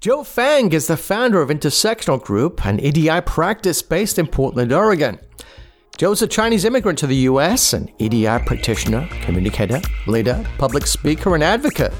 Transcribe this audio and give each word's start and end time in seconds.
Zhou 0.00 0.24
Fang 0.24 0.72
is 0.72 0.86
the 0.86 0.96
founder 0.96 1.42
of 1.42 1.48
Intersectional 1.48 2.22
Group, 2.22 2.64
an 2.64 2.78
EDI 2.78 3.20
practice 3.22 3.82
based 3.82 4.16
in 4.16 4.28
Portland, 4.28 4.72
Oregon. 4.72 5.18
Zhou's 5.96 6.22
a 6.22 6.28
Chinese 6.28 6.64
immigrant 6.64 7.00
to 7.00 7.08
the 7.08 7.26
US, 7.26 7.72
an 7.72 7.90
EDI 7.98 8.38
practitioner, 8.46 9.08
communicator, 9.22 9.80
leader, 10.06 10.46
public 10.56 10.86
speaker, 10.86 11.34
and 11.34 11.42
advocate. 11.42 11.92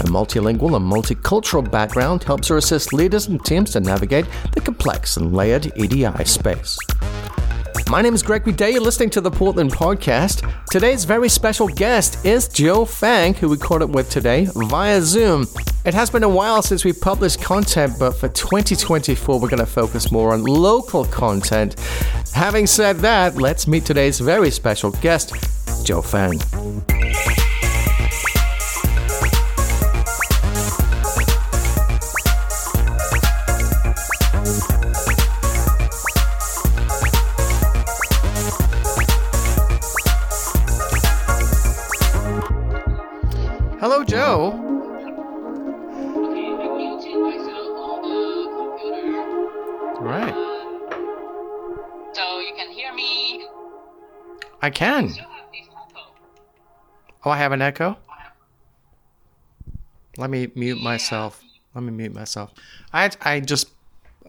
A 0.00 0.04
multilingual 0.04 0.74
and 0.76 0.90
multicultural 0.90 1.70
background 1.70 2.24
helps 2.24 2.48
her 2.48 2.56
assist 2.56 2.94
leaders 2.94 3.26
and 3.26 3.44
teams 3.44 3.72
to 3.72 3.80
navigate 3.80 4.24
the 4.54 4.62
complex 4.62 5.18
and 5.18 5.34
layered 5.34 5.70
EDI 5.76 6.24
space. 6.24 6.78
My 7.90 8.02
name 8.02 8.12
is 8.12 8.22
Gregory 8.22 8.52
Day. 8.52 8.72
You're 8.72 8.82
listening 8.82 9.08
to 9.10 9.22
the 9.22 9.30
Portland 9.30 9.72
Podcast. 9.72 10.46
Today's 10.70 11.06
very 11.06 11.30
special 11.30 11.68
guest 11.68 12.22
is 12.22 12.46
Zhou 12.50 12.86
Fang, 12.86 13.32
who 13.32 13.48
we 13.48 13.56
caught 13.56 13.80
up 13.80 13.88
with 13.88 14.10
today 14.10 14.46
via 14.54 15.00
Zoom. 15.00 15.46
It 15.86 15.94
has 15.94 16.10
been 16.10 16.22
a 16.22 16.28
while 16.28 16.60
since 16.60 16.84
we 16.84 16.92
published 16.92 17.40
content, 17.40 17.94
but 17.98 18.10
for 18.10 18.28
2024, 18.28 19.40
we're 19.40 19.48
going 19.48 19.58
to 19.58 19.64
focus 19.64 20.12
more 20.12 20.34
on 20.34 20.44
local 20.44 21.06
content. 21.06 21.80
Having 22.34 22.66
said 22.66 22.98
that, 22.98 23.36
let's 23.36 23.66
meet 23.66 23.86
today's 23.86 24.20
very 24.20 24.50
special 24.50 24.90
guest, 24.90 25.32
Zhou 25.82 26.04
Fang. 26.04 27.47
I 54.68 54.70
can. 54.70 55.14
Oh, 57.24 57.30
I 57.30 57.38
have 57.38 57.52
an 57.52 57.62
echo? 57.62 57.96
Let 60.18 60.28
me 60.28 60.48
mute 60.54 60.82
myself. 60.82 61.42
Let 61.74 61.84
me 61.84 61.90
mute 61.90 62.14
myself. 62.14 62.52
I, 62.92 63.10
I 63.22 63.40
just 63.40 63.70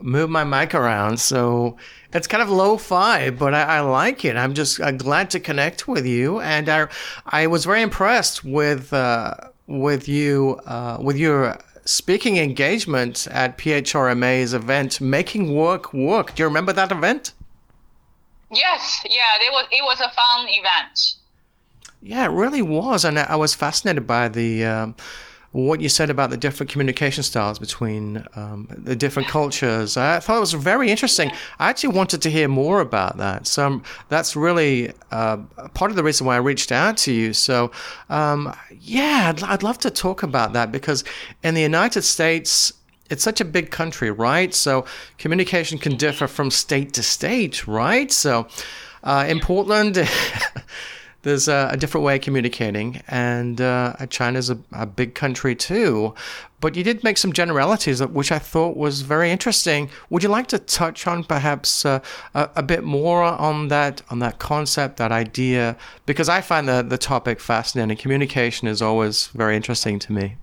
move 0.01 0.29
my 0.29 0.45
mic 0.45 0.73
around, 0.73 1.19
so 1.19 1.75
it's 2.13 2.25
kind 2.25 2.41
of 2.41 2.49
lo-fi, 2.49 3.31
but 3.31 3.53
I, 3.53 3.63
I 3.63 3.79
like 3.81 4.23
it. 4.23 4.37
I'm 4.37 4.53
just 4.53 4.79
uh, 4.79 4.91
glad 4.91 5.29
to 5.31 5.41
connect 5.41 5.89
with 5.89 6.05
you, 6.05 6.39
and 6.39 6.69
I 6.69 6.87
I 7.25 7.47
was 7.47 7.65
very 7.65 7.81
impressed 7.81 8.45
with 8.45 8.93
uh, 8.93 9.33
with 9.67 10.07
you 10.07 10.57
uh, 10.65 10.99
with 11.01 11.17
your 11.17 11.57
speaking 11.83 12.37
engagement 12.37 13.27
at 13.29 13.57
PHRMA's 13.57 14.53
event, 14.53 15.01
Making 15.01 15.53
Work 15.53 15.93
Work. 15.93 16.35
Do 16.35 16.43
you 16.43 16.47
remember 16.47 16.71
that 16.71 16.93
event? 16.93 17.33
Yes, 18.51 19.05
yeah, 19.09 19.37
it 19.41 19.51
was 19.51 19.67
it 19.71 19.83
was 19.83 19.99
a 19.99 20.09
fun 20.09 20.47
event. 20.49 21.15
Yeah, 22.01 22.25
it 22.25 22.31
really 22.31 22.61
was, 22.61 23.03
and 23.05 23.19
I 23.19 23.35
was 23.35 23.53
fascinated 23.53 24.07
by 24.07 24.29
the. 24.29 24.65
Um, 24.65 24.95
what 25.51 25.81
you 25.81 25.89
said 25.89 26.09
about 26.09 26.29
the 26.29 26.37
different 26.37 26.71
communication 26.71 27.23
styles 27.23 27.57
between 27.57 28.23
um, 28.35 28.67
the 28.69 28.95
different 28.95 29.27
cultures. 29.37 29.97
I 29.97 30.19
thought 30.19 30.37
it 30.37 30.41
was 30.41 30.53
very 30.53 30.91
interesting. 30.91 31.31
I 31.57 31.69
actually 31.69 31.95
wanted 31.95 32.21
to 32.21 32.29
hear 32.29 32.47
more 32.47 32.81
about 32.81 33.17
that. 33.17 33.47
So 33.47 33.65
um, 33.65 33.83
that's 34.09 34.35
really 34.35 34.93
uh, 35.11 35.37
part 35.73 35.89
of 35.89 35.97
the 35.97 36.03
reason 36.03 36.27
why 36.27 36.35
I 36.35 36.39
reached 36.39 36.71
out 36.71 36.97
to 36.97 37.11
you. 37.11 37.33
So, 37.33 37.71
um, 38.09 38.55
yeah, 38.79 39.33
I'd, 39.35 39.43
I'd 39.43 39.63
love 39.63 39.79
to 39.79 39.89
talk 39.89 40.21
about 40.21 40.53
that 40.53 40.71
because 40.71 41.03
in 41.43 41.55
the 41.55 41.61
United 41.61 42.03
States, 42.03 42.71
it's 43.09 43.23
such 43.23 43.41
a 43.41 43.45
big 43.45 43.71
country, 43.71 44.11
right? 44.11 44.53
So 44.53 44.85
communication 45.17 45.77
can 45.77 45.95
differ 45.95 46.27
from 46.27 46.51
state 46.51 46.93
to 46.93 47.03
state, 47.03 47.67
right? 47.67 48.11
So 48.11 48.47
uh, 49.03 49.25
in 49.27 49.39
Portland, 49.39 49.95
there's 51.21 51.47
a, 51.47 51.69
a, 51.71 51.77
different 51.77 52.05
way 52.05 52.15
of 52.15 52.21
communicating, 52.21 53.01
and 53.07 53.59
uh, 53.59 53.93
China's 54.09 54.49
a, 54.49 54.57
a, 54.71 54.85
big 54.85 55.15
country 55.15 55.55
too. 55.55 56.13
But 56.61 56.75
you 56.75 56.83
did 56.83 57.03
make 57.03 57.17
some 57.17 57.31
generalities, 57.31 58.01
which 58.03 58.31
I 58.31 58.39
thought 58.39 58.75
was 58.75 59.01
very 59.01 59.31
interesting. 59.31 59.89
Would 60.09 60.23
you 60.23 60.29
like 60.29 60.47
to 60.47 60.59
touch 60.59 61.07
on 61.07 61.23
perhaps 61.23 61.85
uh, 61.85 61.99
a, 62.33 62.49
a, 62.57 62.63
bit 62.63 62.83
more 62.83 63.23
on 63.23 63.69
that 63.69 64.01
on 64.09 64.19
that 64.19 64.39
concept, 64.39 64.97
that 64.97 65.11
idea? 65.11 65.77
Because 66.05 66.29
I 66.29 66.41
find 66.41 66.67
the 66.67 66.81
the 66.81 66.97
topic 66.97 67.39
fascinating. 67.39 67.97
Communication 67.97 68.67
is 68.67 68.81
always 68.81 69.27
very 69.27 69.55
interesting 69.55 69.99
to 69.99 70.11
me. 70.11 70.35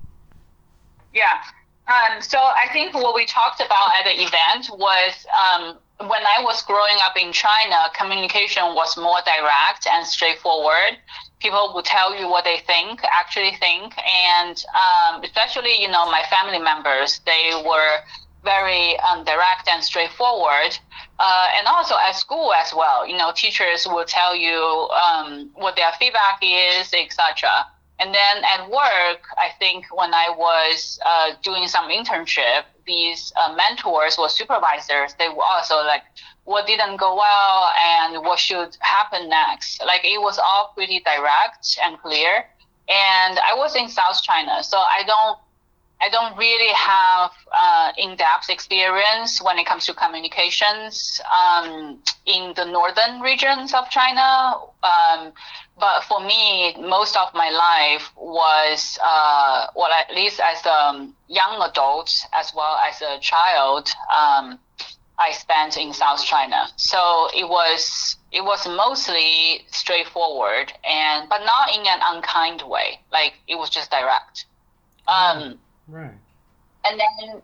Yeah. 1.15 1.43
Um, 1.89 2.21
so 2.21 2.39
I 2.39 2.67
think 2.73 2.95
what 2.95 3.15
we 3.15 3.27
talked 3.27 3.61
about 3.61 3.91
at 3.99 4.05
the 4.05 4.23
event 4.23 4.71
was 4.77 5.27
um, 5.31 5.79
when 6.01 6.23
I 6.27 6.43
was 6.43 6.63
growing 6.63 6.97
up 7.05 7.17
in 7.17 7.33
China, 7.33 7.77
communication 7.97 8.75
was 8.75 8.97
more 8.97 9.19
direct 9.25 9.87
and 9.87 10.05
straightforward. 10.05 10.99
People 11.39 11.73
would 11.75 11.85
tell 11.85 12.19
you 12.19 12.29
what 12.29 12.45
they 12.45 12.59
think, 12.67 13.01
actually 13.05 13.55
think, 13.61 13.95
and 13.99 14.65
um, 14.75 15.23
especially 15.23 15.81
you 15.81 15.89
know 15.89 16.11
my 16.11 16.25
family 16.29 16.59
members, 16.59 17.21
they 17.25 17.53
were 17.65 17.99
very 18.43 18.99
um, 19.01 19.25
direct 19.25 19.69
and 19.71 19.83
straightforward. 19.83 20.79
Uh, 21.19 21.47
and 21.57 21.67
also 21.67 21.95
at 21.97 22.15
school 22.15 22.53
as 22.53 22.73
well, 22.77 23.07
you 23.07 23.17
know, 23.17 23.33
teachers 23.35 23.87
will 23.87 24.05
tell 24.05 24.37
you 24.37 24.89
um, 24.91 25.51
what 25.55 25.75
their 25.77 25.91
feedback 25.99 26.39
is, 26.43 26.93
etc. 26.93 27.67
And 27.99 28.15
then 28.15 28.45
at 28.45 28.69
work, 28.69 29.23
I 29.39 29.49
think 29.59 29.87
when 29.91 30.13
I 30.13 30.29
was 30.37 30.99
uh, 31.05 31.31
doing 31.43 31.67
some 31.67 31.89
internship, 31.91 32.65
these 32.87 33.33
uh, 33.41 33.55
mentors 33.55 34.19
or 34.19 34.29
supervisors, 34.29 35.15
they 35.19 35.29
were 35.29 35.45
also 35.51 35.77
like, 35.77 36.03
what 36.45 36.67
didn't 36.67 36.97
go 36.99 37.17
well 37.17 37.71
and 37.85 38.23
what 38.23 38.39
should 38.39 38.77
happen 38.81 39.29
next. 39.29 39.83
Like 39.85 40.05
it 40.05 40.21
was 40.21 40.39
all 40.39 40.73
pretty 40.75 41.01
direct 41.01 41.79
and 41.85 41.99
clear. 42.01 42.47
And 42.89 43.39
I 43.41 43.55
was 43.57 43.75
in 43.75 43.89
South 43.89 44.23
China, 44.23 44.63
so 44.63 44.79
I 44.79 45.03
don't 45.05 45.39
I 46.01 46.09
don't 46.11 46.37
really 46.37 46.73
have 46.75 47.31
uh, 47.53 47.93
in-depth 47.97 48.51
experience 48.51 49.41
when 49.43 49.59
it 49.59 49.67
comes 49.67 49.87
to 49.87 49.95
communications 49.95 51.21
um, 51.41 51.99
in 52.27 52.53
the 52.55 52.65
northern 52.67 53.21
regions 53.21 53.73
of 53.73 53.89
China. 53.89 54.55
Um, 54.83 55.33
but 55.79 56.05
for 56.05 56.21
me, 56.21 56.77
most 56.81 57.17
of 57.17 57.33
my 57.35 57.51
life 57.51 58.11
was, 58.17 58.99
uh, 59.03 59.69
well, 59.75 59.91
at 59.93 60.15
least 60.15 60.41
as 60.41 60.65
a 60.67 61.09
young 61.29 61.63
adult 61.63 62.11
as 62.35 62.53
well 62.55 62.77
as 62.77 63.01
a 63.01 63.19
child, 63.21 63.89
um, 64.15 64.59
I 65.19 65.33
spent 65.33 65.79
in 65.79 65.95
South 65.95 66.23
China. 66.25 66.69
So 66.77 67.29
it 67.35 67.49
was 67.49 68.17
it 68.33 68.45
was 68.45 68.69
mostly 68.69 69.65
straightforward 69.71 70.73
and 70.85 71.27
but 71.29 71.39
not 71.39 71.75
in 71.75 71.87
an 71.87 72.01
unkind 72.03 72.63
way. 72.63 73.01
Like 73.11 73.33
it 73.49 73.55
was 73.55 73.71
just 73.71 73.91
direct. 73.91 74.45
Um, 75.09 75.59
Right. 75.89 76.15
And 76.85 77.01
then, 77.01 77.43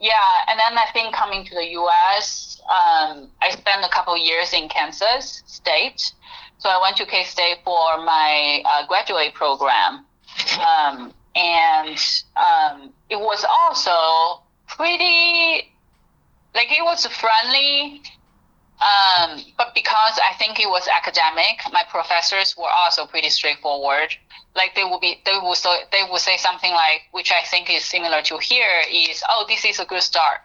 yeah, 0.00 0.12
and 0.48 0.58
then 0.58 0.78
I 0.78 0.86
think 0.92 1.14
coming 1.14 1.44
to 1.44 1.54
the 1.54 1.66
U.S., 1.66 2.60
um, 2.64 3.30
I 3.42 3.50
spent 3.50 3.84
a 3.84 3.88
couple 3.88 4.16
years 4.16 4.52
in 4.52 4.68
Kansas 4.68 5.42
State. 5.46 6.12
So 6.58 6.68
I 6.68 6.80
went 6.82 6.96
to 6.98 7.06
K 7.06 7.24
State 7.24 7.58
for 7.64 8.04
my 8.04 8.62
uh, 8.64 8.86
graduate 8.86 9.34
program, 9.34 10.04
um, 10.60 11.14
and 11.34 11.98
um, 12.36 12.92
it 13.08 13.18
was 13.18 13.44
also 13.48 14.42
pretty, 14.68 15.72
like 16.54 16.70
it 16.70 16.84
was 16.84 17.06
friendly 17.06 18.02
um, 18.80 19.40
but 19.58 19.74
because 19.74 20.18
I 20.18 20.34
think 20.38 20.58
it 20.58 20.68
was 20.68 20.88
academic, 20.88 21.60
my 21.72 21.84
professors 21.90 22.56
were 22.56 22.70
also 22.70 23.06
pretty 23.06 23.28
straightforward. 23.28 24.16
Like 24.56 24.74
they 24.74 24.84
would 24.84 25.00
be, 25.00 25.20
they 25.24 25.38
would 25.40 25.56
say, 25.56 25.84
they 25.92 26.02
would 26.10 26.20
say 26.20 26.36
something 26.36 26.72
like, 26.72 27.02
which 27.12 27.30
I 27.30 27.42
think 27.44 27.70
is 27.70 27.84
similar 27.84 28.22
to 28.22 28.38
here, 28.38 28.82
is, 28.90 29.22
oh, 29.28 29.44
this 29.48 29.64
is 29.64 29.78
a 29.80 29.84
good 29.84 30.02
start. 30.02 30.40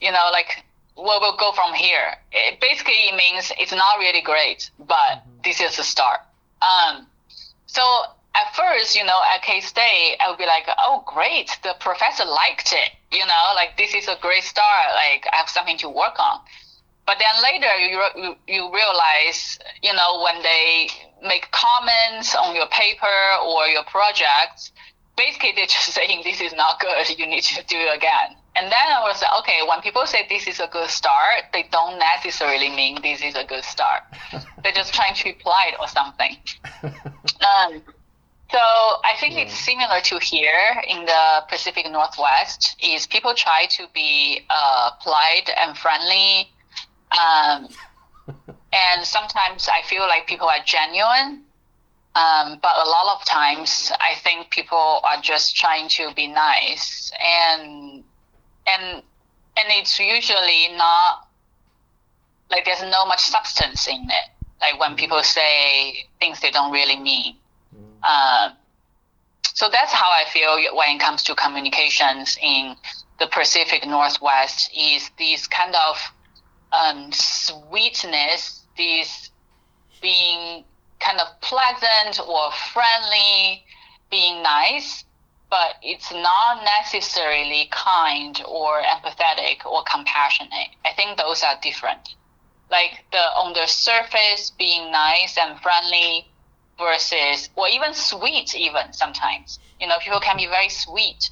You 0.00 0.12
know, 0.12 0.28
like 0.32 0.64
well, 0.96 1.20
we'll 1.20 1.36
go 1.36 1.52
from 1.52 1.74
here. 1.74 2.16
It 2.32 2.60
basically 2.60 3.12
means 3.16 3.52
it's 3.58 3.72
not 3.72 3.98
really 3.98 4.22
great, 4.22 4.70
but 4.78 5.20
mm-hmm. 5.20 5.30
this 5.44 5.60
is 5.60 5.78
a 5.78 5.84
start. 5.84 6.20
Um, 6.62 7.06
so 7.66 7.82
at 8.34 8.54
first, 8.54 8.96
you 8.96 9.04
know, 9.04 9.20
at 9.34 9.42
K 9.42 9.60
State, 9.60 10.16
I 10.20 10.28
would 10.30 10.38
be 10.38 10.46
like, 10.46 10.66
oh, 10.78 11.04
great, 11.06 11.56
the 11.62 11.74
professor 11.80 12.24
liked 12.24 12.72
it. 12.72 12.90
You 13.12 13.24
know, 13.24 13.44
like 13.54 13.76
this 13.76 13.94
is 13.94 14.08
a 14.08 14.16
great 14.20 14.42
start. 14.42 14.88
Like 14.94 15.26
I 15.32 15.36
have 15.36 15.48
something 15.48 15.78
to 15.78 15.88
work 15.88 16.18
on. 16.18 16.40
But 17.06 17.18
then 17.18 17.42
later 17.42 17.72
you, 17.78 18.34
you 18.48 18.72
realize, 18.74 19.58
you 19.82 19.92
know, 19.92 20.22
when 20.24 20.42
they 20.42 20.88
make 21.22 21.48
comments 21.52 22.34
on 22.34 22.54
your 22.54 22.66
paper 22.68 23.16
or 23.44 23.66
your 23.66 23.84
project, 23.84 24.72
basically 25.16 25.52
they're 25.54 25.66
just 25.78 25.92
saying 25.92 26.22
this 26.24 26.40
is 26.40 26.52
not 26.52 26.80
good. 26.80 27.18
You 27.18 27.26
need 27.26 27.42
to 27.44 27.64
do 27.64 27.76
it 27.78 27.96
again. 27.96 28.36
And 28.56 28.72
then 28.72 28.86
I 28.88 29.02
was 29.02 29.20
like, 29.20 29.30
okay, 29.40 29.60
when 29.68 29.80
people 29.82 30.06
say 30.06 30.26
this 30.28 30.46
is 30.46 30.60
a 30.60 30.66
good 30.66 30.88
start, 30.88 31.44
they 31.52 31.64
don't 31.70 31.98
necessarily 31.98 32.70
mean 32.70 32.98
this 33.02 33.22
is 33.22 33.34
a 33.36 33.44
good 33.44 33.64
start. 33.64 34.02
they're 34.62 34.72
just 34.72 34.94
trying 34.94 35.14
to 35.14 35.24
be 35.24 35.32
polite 35.34 35.74
or 35.80 35.88
something. 35.88 36.36
Um, 37.36 37.82
So 38.50 38.58
I 38.58 39.14
think 39.18 39.34
it's 39.36 39.54
similar 39.54 40.00
to 40.02 40.18
here 40.18 40.82
in 40.86 41.04
the 41.04 41.44
Pacific 41.48 41.86
Northwest. 41.90 42.76
Is 42.80 43.06
people 43.06 43.34
try 43.34 43.66
to 43.70 43.86
be 43.92 44.40
uh, 44.48 44.90
polite 45.02 45.50
and 45.58 45.76
friendly, 45.76 46.48
um, 47.18 47.68
and 48.72 49.04
sometimes 49.04 49.68
I 49.68 49.82
feel 49.86 50.02
like 50.02 50.26
people 50.26 50.48
are 50.48 50.64
genuine. 50.64 51.42
Um, 52.14 52.58
but 52.62 52.72
a 52.76 52.88
lot 52.88 53.18
of 53.18 53.26
times, 53.26 53.92
I 54.00 54.14
think 54.14 54.50
people 54.50 55.00
are 55.04 55.20
just 55.20 55.54
trying 55.54 55.88
to 55.90 56.14
be 56.14 56.26
nice, 56.26 57.12
and 57.22 58.02
and 58.66 59.02
and 59.58 59.68
it's 59.68 59.98
usually 60.00 60.68
not 60.76 61.28
like 62.50 62.64
there's 62.64 62.82
no 62.82 63.04
much 63.04 63.20
substance 63.20 63.86
in 63.86 64.04
it. 64.04 64.30
Like 64.62 64.80
when 64.80 64.96
people 64.96 65.22
say 65.22 66.06
things 66.18 66.40
they 66.40 66.50
don't 66.50 66.72
really 66.72 66.98
mean. 66.98 67.36
Um, 68.02 68.52
so 69.54 69.68
that's 69.70 69.92
how 69.92 70.10
I 70.10 70.24
feel 70.30 70.56
when 70.76 70.96
it 70.96 71.00
comes 71.00 71.22
to 71.24 71.34
communications 71.34 72.38
in 72.42 72.76
the 73.18 73.26
Pacific 73.26 73.86
Northwest 73.86 74.70
is 74.76 75.10
these 75.18 75.46
kind 75.46 75.74
of 75.74 75.98
um, 76.72 77.10
sweetness, 77.12 78.62
these 78.76 79.30
being 80.02 80.64
kind 81.00 81.20
of 81.20 81.40
pleasant 81.40 82.20
or 82.26 82.50
friendly, 82.72 83.64
being 84.10 84.42
nice, 84.42 85.04
but 85.50 85.76
it's 85.82 86.12
not 86.12 86.64
necessarily 86.64 87.68
kind 87.70 88.42
or 88.46 88.82
empathetic 88.82 89.64
or 89.64 89.82
compassionate. 89.90 90.70
I 90.84 90.92
think 90.94 91.18
those 91.18 91.42
are 91.42 91.58
different. 91.62 92.14
Like 92.70 93.04
the 93.12 93.18
on 93.18 93.52
the 93.52 93.66
surface 93.66 94.50
being 94.58 94.90
nice 94.90 95.38
and 95.38 95.60
friendly 95.60 96.26
versus 96.78 97.48
or 97.54 97.68
even 97.68 97.94
sweet 97.94 98.54
even 98.54 98.92
sometimes. 98.92 99.58
You 99.80 99.86
know, 99.86 99.98
people 100.00 100.20
can 100.20 100.36
be 100.36 100.46
very 100.46 100.68
sweet, 100.68 101.30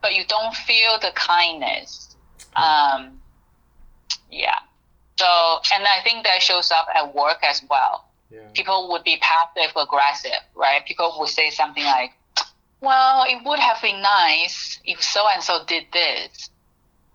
but 0.00 0.14
you 0.14 0.24
don't 0.26 0.54
feel 0.54 0.98
the 1.00 1.12
kindness. 1.14 2.16
Um, 2.56 3.21
yeah. 4.32 4.58
So 5.16 5.26
and 5.74 5.84
I 5.84 6.02
think 6.02 6.24
that 6.24 6.42
shows 6.42 6.70
up 6.70 6.88
at 6.94 7.14
work 7.14 7.38
as 7.44 7.62
well. 7.68 8.06
Yeah. 8.30 8.40
People 8.54 8.88
would 8.90 9.04
be 9.04 9.18
passive 9.20 9.76
aggressive, 9.76 10.40
right? 10.54 10.84
People 10.86 11.14
would 11.18 11.28
say 11.28 11.50
something 11.50 11.84
like, 11.84 12.12
Well, 12.80 13.24
it 13.28 13.44
would 13.44 13.58
have 13.58 13.80
been 13.82 14.00
nice 14.00 14.80
if 14.84 15.02
so 15.02 15.28
and 15.32 15.42
so 15.42 15.64
did 15.66 15.84
this. 15.92 16.50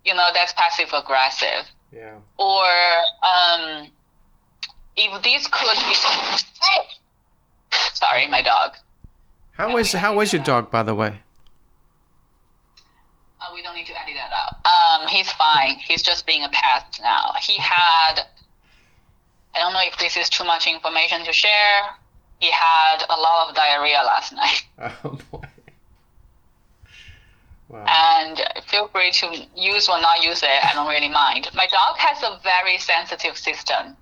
You 0.05 0.13
know, 0.13 0.29
that's 0.33 0.53
passive 0.53 0.89
aggressive. 0.93 1.65
Yeah. 1.91 2.15
Or 2.37 2.65
um, 3.25 3.87
if 4.95 5.23
this 5.23 5.47
could 5.47 5.77
be 5.89 5.95
Sorry, 7.93 8.27
my 8.27 8.41
dog. 8.43 8.73
How 9.53 9.75
is 9.77 9.91
how 9.93 10.19
is 10.21 10.31
your 10.31 10.43
dog, 10.43 10.69
by 10.69 10.83
the 10.83 10.93
way? 10.93 11.21
We 13.57 13.63
don't 13.63 13.73
need 13.73 13.87
to 13.87 13.99
edit 13.99 14.13
that 14.13 14.31
out. 14.31 15.01
Um, 15.01 15.07
he's 15.07 15.31
fine. 15.31 15.77
He's 15.79 16.03
just 16.03 16.27
being 16.27 16.43
a 16.43 16.49
pest 16.49 17.01
now. 17.01 17.31
He 17.41 17.57
had, 17.57 18.21
I 19.55 19.59
don't 19.59 19.73
know 19.73 19.81
if 19.83 19.97
this 19.97 20.15
is 20.15 20.29
too 20.29 20.43
much 20.43 20.67
information 20.67 21.25
to 21.25 21.33
share. 21.33 21.81
He 22.39 22.51
had 22.51 23.03
a 23.09 23.19
lot 23.19 23.49
of 23.49 23.55
diarrhea 23.55 24.03
last 24.05 24.31
night. 24.33 24.61
Oh 25.03 25.17
boy. 25.31 25.41
Wow. 27.69 27.83
And 27.87 28.41
feel 28.67 28.89
free 28.89 29.09
to 29.11 29.47
use 29.55 29.89
or 29.89 29.99
not 29.99 30.23
use 30.23 30.43
it. 30.43 30.63
I 30.63 30.73
don't 30.75 30.87
really 30.87 31.09
mind. 31.09 31.49
My 31.55 31.65
dog 31.65 31.97
has 31.97 32.21
a 32.21 32.39
very 32.43 32.77
sensitive 32.77 33.35
system, 33.37 33.97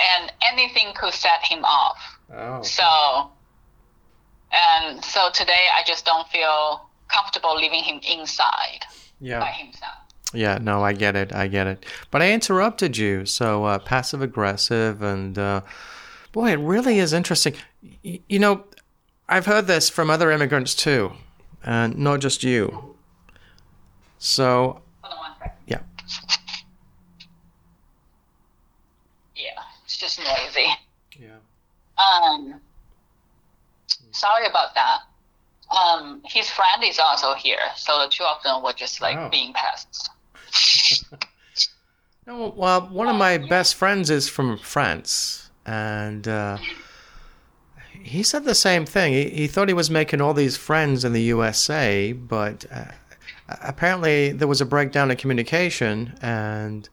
and 0.00 0.32
anything 0.50 0.94
could 0.94 1.12
set 1.12 1.44
him 1.44 1.66
off. 1.66 1.98
Oh. 2.34 2.62
So, 2.62 3.30
and 4.50 5.04
so 5.04 5.28
today 5.34 5.66
I 5.76 5.82
just 5.86 6.06
don't 6.06 6.26
feel 6.28 6.89
comfortable 7.12 7.54
leaving 7.56 7.82
him 7.82 8.00
inside 8.08 8.80
by 8.82 9.26
Yeah. 9.26 9.52
himself. 9.52 9.94
Yeah. 10.32 10.58
No, 10.60 10.82
I 10.84 10.92
get 10.92 11.16
it. 11.16 11.32
I 11.34 11.48
get 11.48 11.66
it. 11.66 11.84
But 12.10 12.22
I 12.22 12.32
interrupted 12.32 12.96
you. 12.96 13.26
So 13.26 13.64
uh, 13.64 13.78
passive 13.80 14.22
aggressive 14.22 15.02
and 15.02 15.36
uh, 15.38 15.62
boy, 16.32 16.52
it 16.52 16.56
really 16.60 16.98
is 16.98 17.12
interesting. 17.12 17.54
Y- 18.04 18.20
you 18.28 18.38
know, 18.38 18.64
I've 19.28 19.46
heard 19.46 19.66
this 19.66 19.88
from 19.90 20.10
other 20.10 20.30
immigrants 20.30 20.74
too, 20.74 21.12
and 21.64 21.96
not 21.98 22.20
just 22.20 22.42
you. 22.44 22.96
So 24.18 24.82
Hold 25.02 25.14
on 25.14 25.18
one 25.18 25.32
second. 25.38 25.52
yeah. 25.66 25.80
Yeah, 29.36 29.62
it's 29.84 29.96
just 29.96 30.18
noisy. 30.18 30.66
Yeah. 31.18 31.38
Um, 31.98 32.60
sorry 34.10 34.46
about 34.46 34.74
that. 34.74 35.00
Um, 35.70 36.20
his 36.24 36.50
friend 36.50 36.82
is 36.84 36.98
also 36.98 37.34
here, 37.34 37.60
so 37.76 37.98
the 38.00 38.08
two 38.10 38.24
of 38.24 38.42
them 38.42 38.62
were 38.62 38.72
just 38.72 39.00
like 39.00 39.16
Oh. 39.16 39.28
being 39.28 39.52
pests. 39.52 40.08
No, 42.26 42.52
well, 42.54 42.82
one 42.88 43.08
of 43.08 43.16
my 43.16 43.38
best 43.38 43.74
friends 43.74 44.10
is 44.10 44.28
from 44.28 44.58
France, 44.58 45.50
and 45.66 46.28
uh, 46.28 46.58
he 48.02 48.22
said 48.22 48.44
the 48.44 48.54
same 48.54 48.84
thing. 48.86 49.12
He, 49.14 49.30
he 49.30 49.46
thought 49.46 49.68
he 49.68 49.74
was 49.74 49.90
making 49.90 50.20
all 50.20 50.34
these 50.34 50.56
friends 50.56 51.04
in 51.04 51.12
the 51.12 51.22
USA, 51.22 52.12
but 52.12 52.66
uh, 52.70 52.84
apparently 53.62 54.32
there 54.32 54.46
was 54.46 54.60
a 54.60 54.66
breakdown 54.66 55.10
in 55.10 55.16
communication, 55.16 56.14
and 56.20 56.88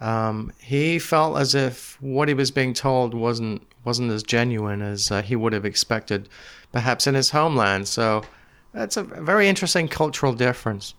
um, 0.00 0.52
he 0.58 0.98
felt 0.98 1.38
as 1.38 1.54
if 1.54 2.00
what 2.00 2.26
he 2.28 2.34
was 2.34 2.50
being 2.50 2.72
told 2.74 3.14
wasn't 3.14 3.62
wasn't 3.86 4.10
as 4.10 4.24
genuine 4.24 4.82
as 4.82 5.12
uh, 5.12 5.22
he 5.22 5.36
would 5.36 5.52
have 5.52 5.64
expected, 5.64 6.28
perhaps 6.72 7.06
in 7.06 7.14
his 7.14 7.30
homeland. 7.30 7.86
So 7.86 8.24
that's 8.74 8.96
a 8.96 9.04
very 9.04 9.48
interesting 9.48 9.86
cultural 9.86 10.34
difference. 10.34 10.94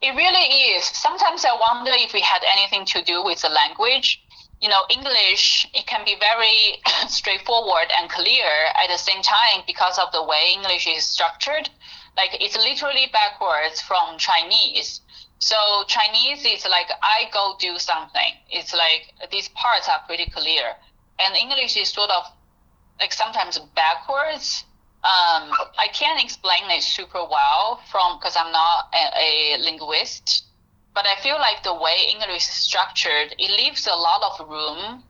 It 0.00 0.16
really 0.16 0.74
is. 0.74 0.84
Sometimes 0.84 1.44
I 1.44 1.54
wonder 1.54 1.92
if 1.94 2.12
we 2.12 2.22
had 2.22 2.42
anything 2.56 2.84
to 2.86 3.04
do 3.04 3.22
with 3.22 3.42
the 3.42 3.50
language. 3.50 4.24
You 4.60 4.68
know, 4.68 4.82
English, 4.90 5.68
it 5.74 5.86
can 5.86 6.04
be 6.04 6.16
very 6.18 6.80
straightforward 7.08 7.92
and 7.96 8.10
clear 8.10 8.50
at 8.82 8.88
the 8.88 8.96
same 8.96 9.22
time 9.22 9.62
because 9.66 9.98
of 9.98 10.10
the 10.12 10.24
way 10.24 10.52
English 10.54 10.88
is 10.88 11.04
structured. 11.04 11.68
Like, 12.16 12.30
it's 12.40 12.56
literally 12.56 13.06
backwards 13.12 13.80
from 13.80 14.18
Chinese. 14.18 15.02
So, 15.42 15.56
Chinese 15.88 16.44
is 16.44 16.64
like, 16.64 16.90
I 17.02 17.28
go 17.32 17.56
do 17.58 17.78
something. 17.78 18.32
It's 18.48 18.72
like, 18.72 19.12
these 19.30 19.48
parts 19.48 19.88
are 19.88 20.00
pretty 20.06 20.30
clear. 20.30 20.76
And 21.18 21.34
English 21.36 21.76
is 21.76 21.88
sort 21.88 22.10
of 22.10 22.24
like 23.00 23.12
sometimes 23.12 23.58
backwards 23.74 24.64
um, 25.04 25.50
I 25.76 25.88
can't 25.92 26.22
explain 26.22 26.70
it 26.70 26.80
super 26.84 27.24
well 27.24 27.80
from 27.90 28.18
because 28.18 28.36
I'm 28.36 28.52
not 28.52 28.94
a, 28.94 29.56
a 29.56 29.58
linguist, 29.58 30.44
but 30.94 31.06
I 31.06 31.20
feel 31.20 31.38
like 31.38 31.64
the 31.64 31.74
way 31.74 32.06
English 32.08 32.46
is 32.48 32.54
structured, 32.54 33.34
it 33.36 33.50
leaves 33.50 33.88
a 33.88 33.96
lot 33.96 34.22
of 34.22 34.48
room. 34.48 35.02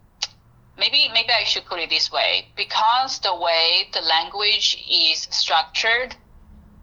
Maybe 0.79 1.11
maybe 1.13 1.29
I 1.31 1.45
should 1.45 1.67
put 1.67 1.79
it 1.79 1.91
this 1.91 2.11
way 2.11 2.49
because 2.57 3.19
the 3.19 3.37
way 3.37 3.91
the 3.93 4.01
language 4.01 4.83
is 4.91 5.29
structured, 5.31 6.17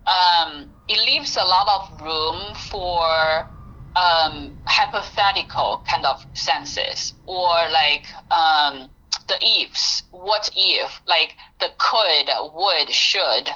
um, 0.09 0.69
it 0.87 0.99
leaves 1.05 1.37
a 1.37 1.43
lot 1.45 1.67
of 1.77 2.01
room 2.01 2.55
for 2.55 3.47
um, 3.95 4.57
hypothetical 4.65 5.83
kind 5.87 6.05
of 6.05 6.25
senses 6.33 7.13
or 7.25 7.53
like 7.71 8.05
um, 8.31 8.89
the 9.27 9.37
ifs, 9.61 10.03
what 10.11 10.49
if, 10.55 11.01
like 11.07 11.35
the 11.59 11.69
could, 11.77 12.27
would, 12.55 12.89
should, 12.89 13.49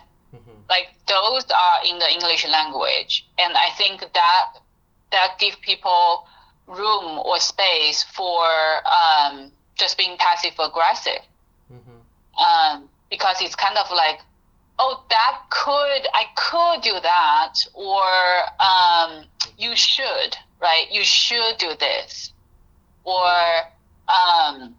like 0.69 0.88
those 1.07 1.43
are 1.51 1.79
in 1.89 1.98
the 2.00 2.10
English 2.12 2.48
language, 2.48 3.25
and 3.39 3.53
I 3.55 3.69
think 3.77 4.01
that 4.01 4.45
that 5.12 5.38
give 5.39 5.60
people 5.62 6.25
room 6.67 7.19
or 7.19 7.39
space 7.39 8.03
for 8.03 8.45
um, 8.88 9.51
just 9.75 9.98
being 9.98 10.17
passive 10.17 10.53
aggressive, 10.60 11.22
um, 12.38 12.89
because 13.10 13.38
it's 13.41 13.55
kind 13.55 13.77
of 13.77 13.89
like, 13.91 14.22
oh, 14.80 15.03
that 15.10 15.42
could, 15.50 16.08
I 16.13 16.25
could 16.36 16.82
do 16.82 17.00
that, 17.01 17.53
or 17.74 18.03
um, 18.60 19.25
you 19.58 19.75
should, 19.75 20.36
right? 20.62 20.88
You 20.92 21.03
should 21.03 21.58
do 21.58 21.74
this, 21.80 22.32
or 23.03 23.32
um, 24.08 24.75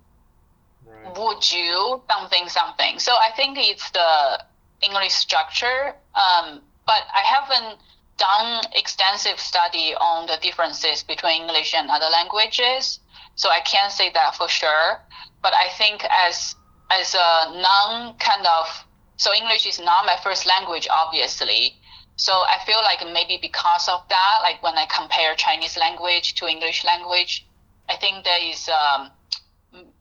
Right. 0.86 1.16
would 1.18 1.50
you 1.52 2.02
something 2.10 2.48
something 2.48 2.98
so 2.98 3.12
i 3.12 3.30
think 3.36 3.56
it's 3.58 3.90
the 3.92 4.42
english 4.82 5.12
structure 5.14 5.94
um, 6.14 6.60
but 6.86 7.02
i 7.14 7.20
haven't 7.24 7.78
done 8.18 8.62
extensive 8.74 9.40
study 9.40 9.94
on 9.94 10.26
the 10.26 10.36
differences 10.42 11.02
between 11.02 11.42
english 11.42 11.74
and 11.74 11.90
other 11.90 12.08
languages 12.12 13.00
so 13.34 13.48
i 13.50 13.60
can't 13.60 13.92
say 13.92 14.10
that 14.12 14.34
for 14.34 14.48
sure 14.48 15.00
but 15.42 15.52
i 15.54 15.68
think 15.78 16.04
as 16.10 16.54
as 16.90 17.14
a 17.14 17.60
non 17.60 18.14
kind 18.18 18.46
of 18.46 18.84
so 19.16 19.32
english 19.34 19.66
is 19.66 19.78
not 19.78 20.06
my 20.06 20.16
first 20.22 20.46
language 20.46 20.88
obviously 20.90 21.74
so 22.16 22.32
i 22.32 22.58
feel 22.66 22.82
like 22.82 23.00
maybe 23.12 23.38
because 23.40 23.88
of 23.88 24.00
that 24.08 24.38
like 24.42 24.62
when 24.62 24.74
i 24.76 24.86
compare 24.86 25.34
chinese 25.34 25.76
language 25.76 26.34
to 26.34 26.46
english 26.46 26.84
language 26.84 27.46
i 27.88 27.96
think 27.96 28.24
there 28.24 28.42
is 28.42 28.68
um, 28.68 29.10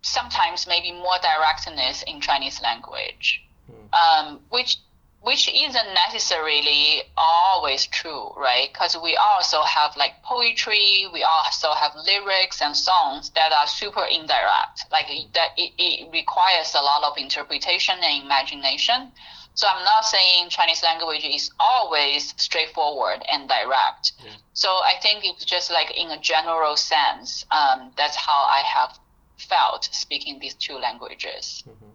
sometimes 0.02 0.68
maybe 0.68 0.92
more 0.92 1.18
directness 1.22 2.04
in 2.04 2.22
Chinese 2.22 2.62
language. 2.62 3.42
um, 3.94 4.40
which 4.50 4.78
which 5.24 5.48
isn't 5.48 5.94
necessarily 5.94 7.02
always 7.16 7.86
true, 7.88 8.30
right? 8.36 8.68
Because 8.74 8.98
we 9.02 9.16
also 9.16 9.62
have 9.62 9.96
like 9.96 10.22
poetry, 10.22 11.08
we 11.14 11.24
also 11.24 11.72
have 11.72 11.94
lyrics 11.96 12.62
and 12.62 12.76
songs 12.76 13.30
that 13.30 13.54
are 13.54 13.66
super 13.66 14.04
indirect. 14.04 14.84
Like 14.92 15.08
that, 15.34 15.52
it, 15.58 15.72
it 15.78 16.12
requires 16.12 16.76
a 16.76 16.82
lot 16.82 17.04
of 17.10 17.18
interpretation 17.18 17.96
and 18.04 18.24
imagination. 18.24 19.14
So 19.54 19.66
I'm 19.68 19.86
not 19.86 20.04
saying 20.04 20.50
Chinese 20.50 20.84
language 20.84 21.24
is 21.24 21.52
always 21.58 22.34
straightforward 22.36 23.24
and 23.32 23.48
direct. 23.48 24.12
Yeah. 24.26 24.32
So 24.52 24.68
I 24.68 24.96
think 25.02 25.24
it's 25.24 25.46
just 25.46 25.72
like 25.72 25.98
in 25.98 26.10
a 26.12 26.20
general 26.20 26.76
sense, 26.76 27.46
um, 27.50 27.92
that's 27.96 28.18
how 28.18 28.46
I 28.52 28.62
have 28.66 29.00
felt 29.38 29.88
speaking 29.94 30.40
these 30.40 30.56
two 30.56 30.76
languages. 30.76 31.64
Mm-hmm. 31.66 31.93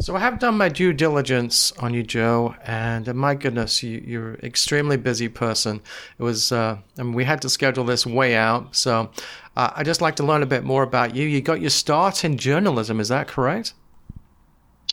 So 0.00 0.16
I 0.16 0.18
have 0.18 0.40
done 0.40 0.58
my 0.58 0.68
due 0.68 0.92
diligence 0.92 1.72
on 1.78 1.94
you, 1.94 2.02
Zhou, 2.02 2.56
and 2.66 3.08
uh, 3.08 3.14
my 3.14 3.34
goodness, 3.34 3.82
you, 3.82 4.20
are 4.20 4.30
an 4.32 4.44
extremely 4.44 4.96
busy 4.96 5.28
person. 5.28 5.80
It 6.18 6.22
was, 6.22 6.50
uh, 6.50 6.78
and 6.98 7.14
we 7.14 7.24
had 7.24 7.40
to 7.42 7.48
schedule 7.48 7.84
this 7.84 8.04
way 8.04 8.34
out. 8.34 8.74
So 8.74 9.10
uh, 9.56 9.70
I 9.74 9.84
just 9.84 10.00
like 10.00 10.16
to 10.16 10.24
learn 10.24 10.42
a 10.42 10.46
bit 10.46 10.64
more 10.64 10.82
about 10.82 11.14
you. 11.14 11.26
You 11.26 11.40
got 11.40 11.60
your 11.60 11.70
start 11.70 12.24
in 12.24 12.36
journalism, 12.38 12.98
is 12.98 13.08
that 13.08 13.28
correct? 13.28 13.72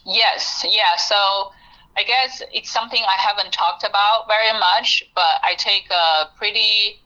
Yes, 0.06 0.64
yeah. 0.70 0.96
So 0.98 1.52
I 1.98 2.04
guess 2.04 2.44
it's 2.54 2.72
something 2.72 3.02
I 3.02 3.20
haven't 3.20 3.52
talked 3.52 3.84
about 3.84 4.28
very 4.28 4.58
much, 4.60 5.04
but 5.16 5.42
I 5.44 5.56
take 5.58 5.90
a 5.90 6.30
pretty 6.38 7.02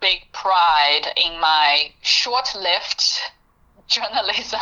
big 0.00 0.20
pride 0.32 1.12
in 1.16 1.40
my 1.40 1.92
short-lived 2.02 3.04
journalism 3.88 4.60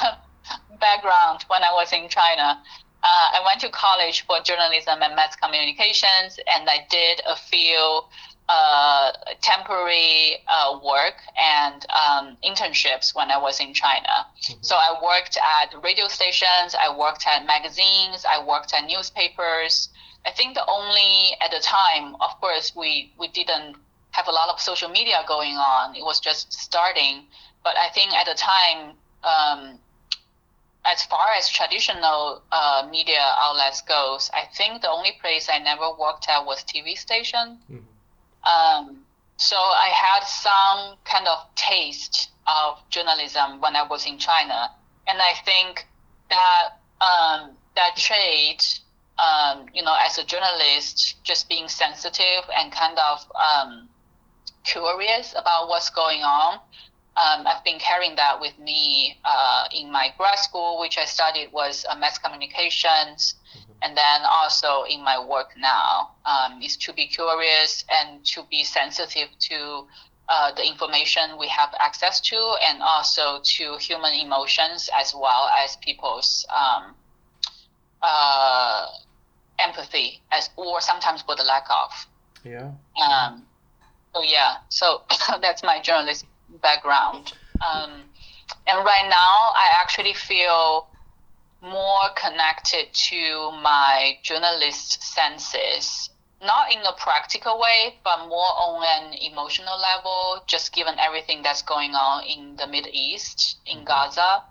background 0.81 1.45
when 1.49 1.63
I 1.63 1.73
was 1.73 1.93
in 1.93 2.09
China. 2.09 2.61
Uh, 3.03 3.07
I 3.07 3.41
went 3.47 3.61
to 3.63 3.71
college 3.71 4.27
for 4.27 4.41
journalism 4.41 5.03
and 5.03 5.17
mass 5.17 5.35
communications, 5.37 6.39
and 6.53 6.69
I 6.69 6.87
did 6.91 7.23
a 7.27 7.37
few 7.37 8.03
uh, 8.51 9.13
temporary 9.41 10.37
uh, 10.49 10.79
work 10.85 11.15
and 11.39 11.87
um, 11.91 12.37
internships 12.45 13.15
when 13.15 13.31
I 13.31 13.39
was 13.39 13.61
in 13.61 13.73
China. 13.73 14.27
Mm-hmm. 14.43 14.55
So 14.61 14.75
I 14.75 14.99
worked 15.03 15.39
at 15.39 15.73
radio 15.83 16.09
stations, 16.09 16.75
I 16.75 16.95
worked 16.95 17.27
at 17.27 17.47
magazines, 17.47 18.27
I 18.29 18.45
worked 18.45 18.75
at 18.75 18.85
newspapers. 18.87 19.89
I 20.27 20.33
think 20.33 20.55
the 20.55 20.67
only 20.67 21.37
at 21.41 21.53
the 21.53 21.61
time, 21.61 22.17
of 22.21 22.39
course, 22.41 22.73
we 22.77 23.13
we 23.19 23.29
didn't 23.29 23.77
have 24.11 24.27
a 24.27 24.33
lot 24.33 24.49
of 24.49 24.61
social 24.61 24.89
media 24.89 25.23
going 25.29 25.55
on. 25.55 25.95
It 25.95 26.05
was 26.05 26.21
just 26.21 26.53
starting. 26.53 27.27
But 27.63 27.77
I 27.77 27.89
think 27.91 28.13
at 28.13 28.27
the 28.27 28.35
time, 28.35 28.97
um, 29.23 29.79
as 30.85 31.05
far 31.05 31.27
as 31.37 31.49
traditional 31.49 32.43
uh, 32.53 32.89
media 32.91 33.21
outlets 33.41 33.83
goes, 33.83 34.31
I 34.33 34.47
think 34.57 34.83
the 34.83 34.89
only 34.91 35.13
place 35.21 35.49
I 35.53 35.59
never 35.59 35.93
worked 35.99 36.29
at 36.29 36.45
was 36.47 36.65
TV 36.65 36.97
station. 36.97 37.59
Mm-hmm. 37.71 38.49
Um, 38.49 39.05
so 39.37 39.57
I 39.57 39.89
had 39.89 40.25
some 40.25 40.97
kind 41.05 41.27
of 41.27 41.47
taste 41.55 42.31
of 42.47 42.79
journalism 42.91 43.61
when 43.61 43.77
I 43.77 43.87
was 43.87 44.07
in 44.07 44.19
China, 44.19 44.71
and 45.07 45.19
I 45.21 45.35
think 45.45 45.87
that 46.31 46.79
um, 47.01 47.51
that 47.77 47.97
trait, 47.97 48.81
um, 49.19 49.67
you 49.75 49.83
know, 49.83 49.97
as 50.05 50.19
a 50.19 50.25
journalist, 50.25 51.23
just 51.25 51.49
being 51.49 51.69
sensitive 51.69 52.45
and 52.57 52.73
kind 52.73 52.99
of 52.99 53.25
um, 53.35 53.89
curious 54.65 55.33
about 55.33 55.69
what's 55.69 55.91
going 55.91 56.23
on, 56.23 56.61
um, 57.17 57.47
I've 57.47 57.65
been 57.65 57.79
carrying 57.79 58.15
that 58.17 58.41
with 58.41 58.59
me 58.59 59.19
uh, 59.25 59.65
in 59.75 59.91
my 59.91 60.13
grad 60.17 60.39
school, 60.39 60.79
which 60.81 60.97
I 60.97 61.05
studied 61.05 61.51
was 61.53 61.85
uh, 61.89 61.97
mass 61.97 62.19
communications, 62.19 63.35
mm-hmm. 63.53 63.73
and 63.83 63.97
then 63.97 64.21
also 64.31 64.85
in 64.85 65.03
my 65.03 65.23
work 65.23 65.51
now 65.59 66.13
um, 66.25 66.63
is 66.63 66.77
to 66.79 66.93
be 66.93 67.07
curious 67.07 67.85
and 67.91 68.25
to 68.27 68.45
be 68.51 68.63
sensitive 68.63 69.29
to 69.41 69.87
uh, 70.29 70.53
the 70.55 70.65
information 70.65 71.37
we 71.39 71.49
have 71.49 71.75
access 71.81 72.21
to, 72.21 72.37
and 72.69 72.81
also 72.81 73.41
to 73.43 73.77
human 73.79 74.15
emotions 74.15 74.89
as 74.97 75.13
well 75.13 75.51
as 75.65 75.77
people's 75.79 76.47
um, 76.55 76.95
uh, 78.03 78.87
empathy, 79.59 80.23
as 80.31 80.49
or 80.57 80.81
sometimes 80.81 81.23
for 81.23 81.35
the 81.35 81.45
lack 81.45 81.67
of. 81.69 81.91
Yeah. 82.45 82.71
Um, 83.03 83.45
so 84.15 84.23
yeah, 84.23 84.59
so 84.69 85.03
that's 85.43 85.65
my 85.65 85.81
journalism 85.83 86.30
background. 86.63 87.33
Um, 87.67 88.03
and 88.67 88.85
right 88.85 89.09
now, 89.09 89.53
I 89.55 89.71
actually 89.81 90.15
feel 90.15 90.89
more 91.63 92.09
connected 92.17 92.93
to 92.93 93.51
my 93.63 94.19
journalist 94.23 95.03
senses, 95.03 96.11
not 96.43 96.73
in 96.73 96.81
a 96.81 96.93
practical 96.95 97.61
way, 97.61 97.97
but 98.03 98.27
more 98.29 98.53
on 98.59 98.83
an 98.85 99.15
emotional 99.15 99.79
level, 99.79 100.43
just 100.47 100.73
given 100.73 100.95
everything 100.99 101.43
that's 101.43 101.63
going 101.63 101.95
on 101.95 102.25
in 102.25 102.57
the 102.57 102.67
Middle 102.67 102.91
East, 102.93 103.59
in 103.67 103.79
mm-hmm. 103.79 103.87
Gaza. 103.87 104.45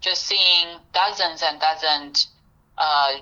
Just 0.00 0.26
seeing 0.26 0.78
dozens 0.92 1.42
and 1.42 1.60
dozens 1.60 2.28
uh, 2.78 3.18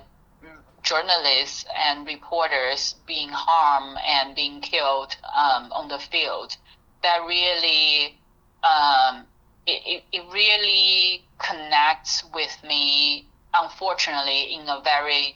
journalists 0.81 1.65
and 1.75 2.07
reporters 2.07 2.95
being 3.05 3.29
harmed 3.29 3.97
and 4.07 4.35
being 4.35 4.61
killed 4.61 5.15
um, 5.35 5.71
on 5.71 5.89
the 5.89 5.99
field 5.99 6.55
that 7.03 7.19
really 7.27 8.17
um, 8.63 9.25
it, 9.65 10.03
it 10.11 10.23
really 10.33 11.23
connects 11.37 12.23
with 12.33 12.55
me 12.67 13.25
unfortunately 13.53 14.53
in 14.53 14.67
a 14.67 14.81
very 14.83 15.35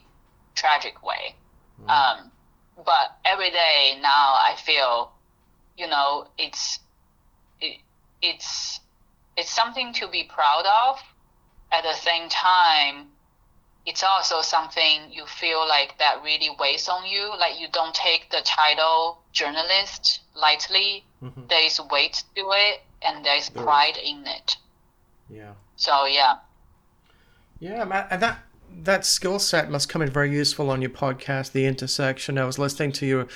tragic 0.56 1.04
way 1.04 1.36
mm. 1.82 1.90
um, 1.90 2.32
but 2.86 3.18
every 3.26 3.50
day 3.50 3.98
now 4.02 4.34
i 4.34 4.56
feel 4.66 5.12
you 5.78 5.88
know 5.88 6.28
it's 6.38 6.80
it, 7.62 7.78
it's 8.22 8.80
it's 9.38 9.50
something 9.50 9.94
to 9.94 10.08
be 10.08 10.24
proud 10.24 10.66
of 10.90 11.00
at 11.72 11.84
the 11.84 11.94
same 11.94 12.30
time 12.30 13.08
it's 13.86 14.04
also 14.04 14.42
something 14.42 15.12
you 15.12 15.26
feel 15.26 15.68
like 15.68 15.98
that 16.00 16.22
really 16.24 16.50
weighs 16.60 16.88
on 16.88 17.06
you. 17.06 17.32
Like 17.38 17.60
you 17.60 17.68
don't 17.72 17.94
take 17.94 18.30
the 18.32 18.42
title 18.44 19.20
journalist 19.32 20.22
lightly. 20.36 21.04
Mm-hmm. 21.22 21.42
There 21.50 21.66
is 21.66 21.80
weight 21.92 22.24
to 22.36 22.42
it, 22.52 22.82
and 23.02 23.26
there 23.26 23.38
is 23.38 23.50
pride 23.50 23.98
in 23.98 24.26
it. 24.26 24.58
Yeah. 25.30 25.54
So 25.76 26.06
yeah. 26.06 26.36
Yeah, 27.60 28.08
and 28.10 28.22
that 28.22 28.40
that 28.82 29.06
skill 29.06 29.40
set 29.40 29.70
must 29.70 29.90
come 29.90 30.02
in 30.02 30.10
very 30.10 30.32
useful 30.32 30.70
on 30.70 30.82
your 30.82 30.90
podcast, 30.90 31.52
The 31.52 31.66
Intersection. 31.66 32.38
I 32.38 32.46
was 32.46 32.58
listening 32.58 32.92
to 32.94 33.06
your 33.06 33.28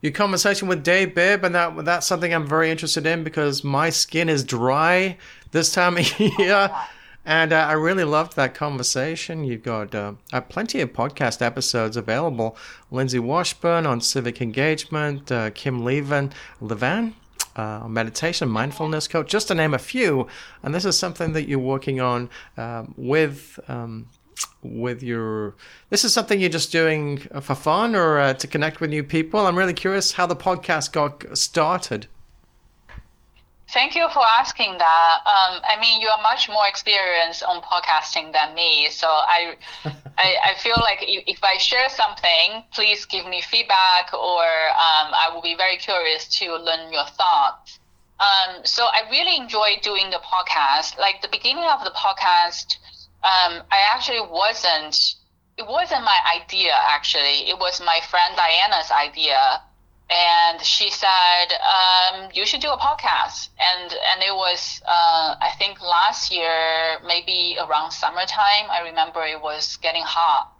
your 0.00 0.12
conversation 0.12 0.68
with 0.68 0.84
Dave 0.84 1.14
Bibb, 1.14 1.44
and 1.44 1.54
that 1.54 1.84
that's 1.84 2.06
something 2.06 2.32
I'm 2.32 2.46
very 2.46 2.70
interested 2.70 3.06
in 3.06 3.24
because 3.24 3.64
my 3.64 3.90
skin 3.90 4.28
is 4.28 4.44
dry 4.44 5.18
this 5.50 5.72
time 5.72 5.96
of 5.96 6.20
year. 6.38 6.70
Oh, 6.72 6.88
and 7.26 7.52
uh, 7.52 7.56
I 7.56 7.72
really 7.72 8.04
loved 8.04 8.36
that 8.36 8.54
conversation. 8.54 9.44
You've 9.44 9.64
got 9.64 9.94
uh, 9.94 10.12
uh, 10.32 10.40
plenty 10.40 10.80
of 10.80 10.92
podcast 10.92 11.42
episodes 11.42 11.96
available. 11.96 12.56
Lindsay 12.90 13.18
Washburn 13.18 13.84
on 13.84 14.00
civic 14.00 14.40
engagement, 14.40 15.30
uh, 15.32 15.50
Kim 15.50 15.80
Levan, 15.80 16.32
Levan 16.62 17.14
uh, 17.56 17.88
meditation, 17.88 18.48
mindfulness 18.48 19.08
coach, 19.08 19.28
just 19.28 19.48
to 19.48 19.54
name 19.54 19.74
a 19.74 19.78
few. 19.78 20.28
And 20.62 20.74
this 20.74 20.84
is 20.84 20.98
something 20.98 21.32
that 21.32 21.48
you're 21.48 21.58
working 21.58 22.00
on 22.00 22.30
um, 22.56 22.94
with. 22.96 23.58
Um, 23.68 24.06
with 24.62 25.02
your 25.02 25.54
this 25.88 26.04
is 26.04 26.12
something 26.12 26.38
you're 26.38 26.50
just 26.50 26.70
doing 26.70 27.18
for 27.40 27.54
fun 27.54 27.96
or 27.96 28.18
uh, 28.18 28.34
to 28.34 28.46
connect 28.46 28.80
with 28.80 28.90
new 28.90 29.02
people 29.02 29.46
i'm 29.46 29.56
really 29.56 29.72
curious 29.72 30.12
how 30.12 30.26
the 30.26 30.36
podcast 30.36 30.92
got 30.92 31.38
started 31.38 32.06
Thank 33.68 33.96
you 33.96 34.08
for 34.10 34.22
asking 34.38 34.78
that. 34.78 35.18
Um, 35.26 35.60
I 35.66 35.76
mean, 35.80 36.00
you 36.00 36.08
are 36.08 36.22
much 36.22 36.48
more 36.48 36.66
experienced 36.68 37.42
on 37.42 37.60
podcasting 37.62 38.32
than 38.32 38.54
me, 38.54 38.88
so 38.90 39.08
I, 39.08 39.56
I, 40.18 40.36
I, 40.44 40.54
feel 40.58 40.76
like 40.80 40.98
if 41.02 41.42
I 41.42 41.56
share 41.58 41.88
something, 41.88 42.62
please 42.72 43.04
give 43.06 43.26
me 43.26 43.42
feedback, 43.42 44.14
or 44.14 44.42
um, 44.42 45.10
I 45.12 45.30
will 45.34 45.42
be 45.42 45.56
very 45.56 45.78
curious 45.78 46.28
to 46.38 46.56
learn 46.56 46.92
your 46.92 47.06
thoughts. 47.06 47.80
Um, 48.20 48.64
so 48.64 48.84
I 48.84 49.10
really 49.10 49.36
enjoy 49.36 49.80
doing 49.82 50.10
the 50.10 50.20
podcast. 50.24 50.96
Like 50.96 51.20
the 51.20 51.28
beginning 51.28 51.64
of 51.64 51.82
the 51.84 51.90
podcast, 51.90 52.76
um, 53.24 53.62
I 53.72 53.82
actually 53.92 54.20
wasn't. 54.20 55.16
It 55.58 55.66
wasn't 55.66 56.04
my 56.04 56.20
idea. 56.40 56.72
Actually, 56.72 57.48
it 57.50 57.58
was 57.58 57.80
my 57.80 57.98
friend 58.08 58.36
Diana's 58.36 58.90
idea 58.90 59.60
and 60.08 60.62
she 60.62 60.90
said 60.90 61.46
um, 61.60 62.28
you 62.32 62.46
should 62.46 62.60
do 62.60 62.70
a 62.70 62.78
podcast. 62.78 63.48
And 63.58 63.92
and 63.92 64.22
it 64.22 64.34
was 64.34 64.80
uh, 64.86 65.34
i 65.40 65.50
think 65.58 65.80
last 65.80 66.32
year 66.32 66.98
maybe 67.06 67.56
around 67.58 67.90
summertime 67.90 68.70
i 68.70 68.80
remember 68.84 69.22
it 69.22 69.40
was 69.40 69.76
getting 69.78 70.04
hot. 70.04 70.52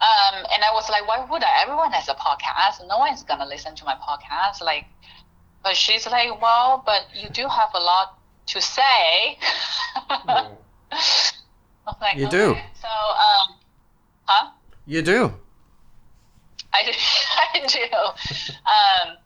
Um, 0.00 0.44
and 0.52 0.62
i 0.62 0.72
was 0.72 0.88
like 0.90 1.06
why 1.08 1.24
would 1.24 1.42
i? 1.42 1.62
Everyone 1.62 1.92
has 1.92 2.08
a 2.08 2.14
podcast. 2.14 2.86
No 2.86 2.98
one's 2.98 3.22
gonna 3.22 3.46
listen 3.46 3.74
to 3.76 3.84
my 3.84 3.94
podcast. 3.96 4.62
Like 4.62 4.86
but 5.62 5.76
she's 5.76 6.06
like 6.06 6.40
well 6.40 6.82
but 6.84 7.06
you 7.14 7.28
do 7.30 7.48
have 7.48 7.70
a 7.74 7.80
lot 7.80 8.18
to 8.46 8.60
say. 8.60 9.38
Like, 12.00 12.16
you 12.16 12.26
okay. 12.26 12.36
do 12.36 12.54
so 12.80 12.88
um, 12.88 13.56
huh? 14.24 14.50
You 14.86 15.02
do. 15.02 15.34
I. 16.74 16.92
I 17.54 17.66
do. 17.66 17.86
um, 18.66 19.16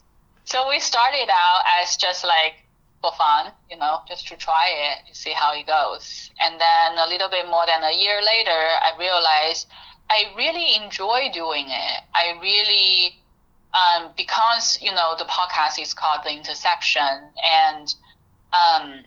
so 0.44 0.68
we 0.68 0.80
started 0.80 1.28
out 1.30 1.62
as 1.80 1.96
just 1.96 2.24
like 2.24 2.64
for 3.02 3.12
fun, 3.12 3.52
you 3.70 3.76
know, 3.76 4.00
just 4.08 4.26
to 4.28 4.36
try 4.36 4.68
it, 4.68 5.08
to 5.08 5.14
see 5.14 5.32
how 5.32 5.52
it 5.52 5.66
goes. 5.66 6.30
And 6.40 6.60
then 6.60 6.98
a 6.98 7.08
little 7.08 7.28
bit 7.28 7.46
more 7.48 7.64
than 7.66 7.82
a 7.84 7.94
year 7.94 8.20
later, 8.22 8.50
I 8.50 8.92
realized 8.98 9.68
I 10.10 10.24
really 10.36 10.74
enjoy 10.82 11.30
doing 11.32 11.66
it. 11.68 12.00
I 12.14 12.38
really, 12.40 13.20
um, 13.74 14.10
because, 14.16 14.78
you 14.80 14.92
know, 14.92 15.14
the 15.18 15.26
podcast 15.26 15.80
is 15.80 15.94
called 15.94 16.20
The 16.24 16.30
Intersection 16.32 17.28
and 17.44 17.94
um, 18.52 19.04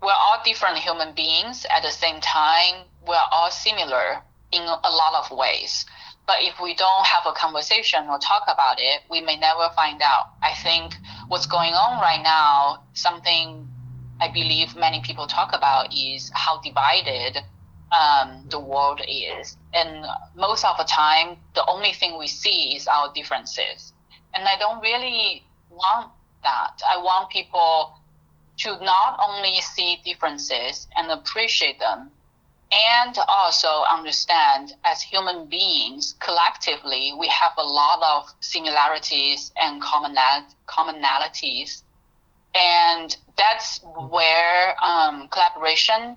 we're 0.00 0.12
all 0.12 0.40
different 0.44 0.78
human 0.78 1.14
beings 1.14 1.66
at 1.68 1.82
the 1.82 1.90
same 1.90 2.20
time. 2.20 2.84
We're 3.06 3.28
all 3.32 3.50
similar 3.50 4.22
in 4.52 4.62
a 4.62 4.90
lot 4.90 5.24
of 5.24 5.36
ways. 5.36 5.84
But 6.30 6.42
if 6.42 6.60
we 6.60 6.74
don't 6.74 7.06
have 7.06 7.24
a 7.26 7.32
conversation 7.32 8.06
or 8.08 8.16
talk 8.20 8.44
about 8.46 8.76
it, 8.78 9.02
we 9.10 9.20
may 9.20 9.36
never 9.36 9.68
find 9.74 10.00
out. 10.00 10.26
I 10.40 10.54
think 10.62 10.94
what's 11.26 11.46
going 11.46 11.72
on 11.72 12.00
right 12.00 12.22
now, 12.22 12.84
something 12.94 13.66
I 14.20 14.28
believe 14.28 14.76
many 14.76 15.00
people 15.00 15.26
talk 15.26 15.50
about 15.52 15.92
is 15.92 16.30
how 16.32 16.60
divided 16.60 17.38
um, 17.90 18.44
the 18.48 18.60
world 18.60 19.00
is. 19.08 19.56
And 19.74 20.06
most 20.36 20.64
of 20.64 20.76
the 20.78 20.84
time, 20.84 21.36
the 21.56 21.66
only 21.66 21.94
thing 21.94 22.16
we 22.16 22.28
see 22.28 22.76
is 22.76 22.86
our 22.86 23.12
differences. 23.12 23.92
And 24.32 24.46
I 24.46 24.56
don't 24.56 24.80
really 24.80 25.42
want 25.68 26.12
that. 26.44 26.80
I 26.88 26.98
want 26.98 27.30
people 27.30 27.98
to 28.58 28.78
not 28.84 29.18
only 29.20 29.60
see 29.62 29.98
differences 30.04 30.86
and 30.96 31.10
appreciate 31.10 31.80
them, 31.80 32.12
and 32.72 33.18
also 33.28 33.84
understand 33.90 34.74
as 34.84 35.02
human 35.02 35.46
beings, 35.46 36.14
collectively, 36.20 37.12
we 37.18 37.26
have 37.28 37.52
a 37.58 37.62
lot 37.62 38.00
of 38.02 38.32
similarities 38.40 39.52
and 39.60 39.82
commonalities. 39.82 41.82
And 42.54 43.16
that's 43.36 43.80
where 44.10 44.76
um, 44.82 45.28
collaboration 45.28 46.16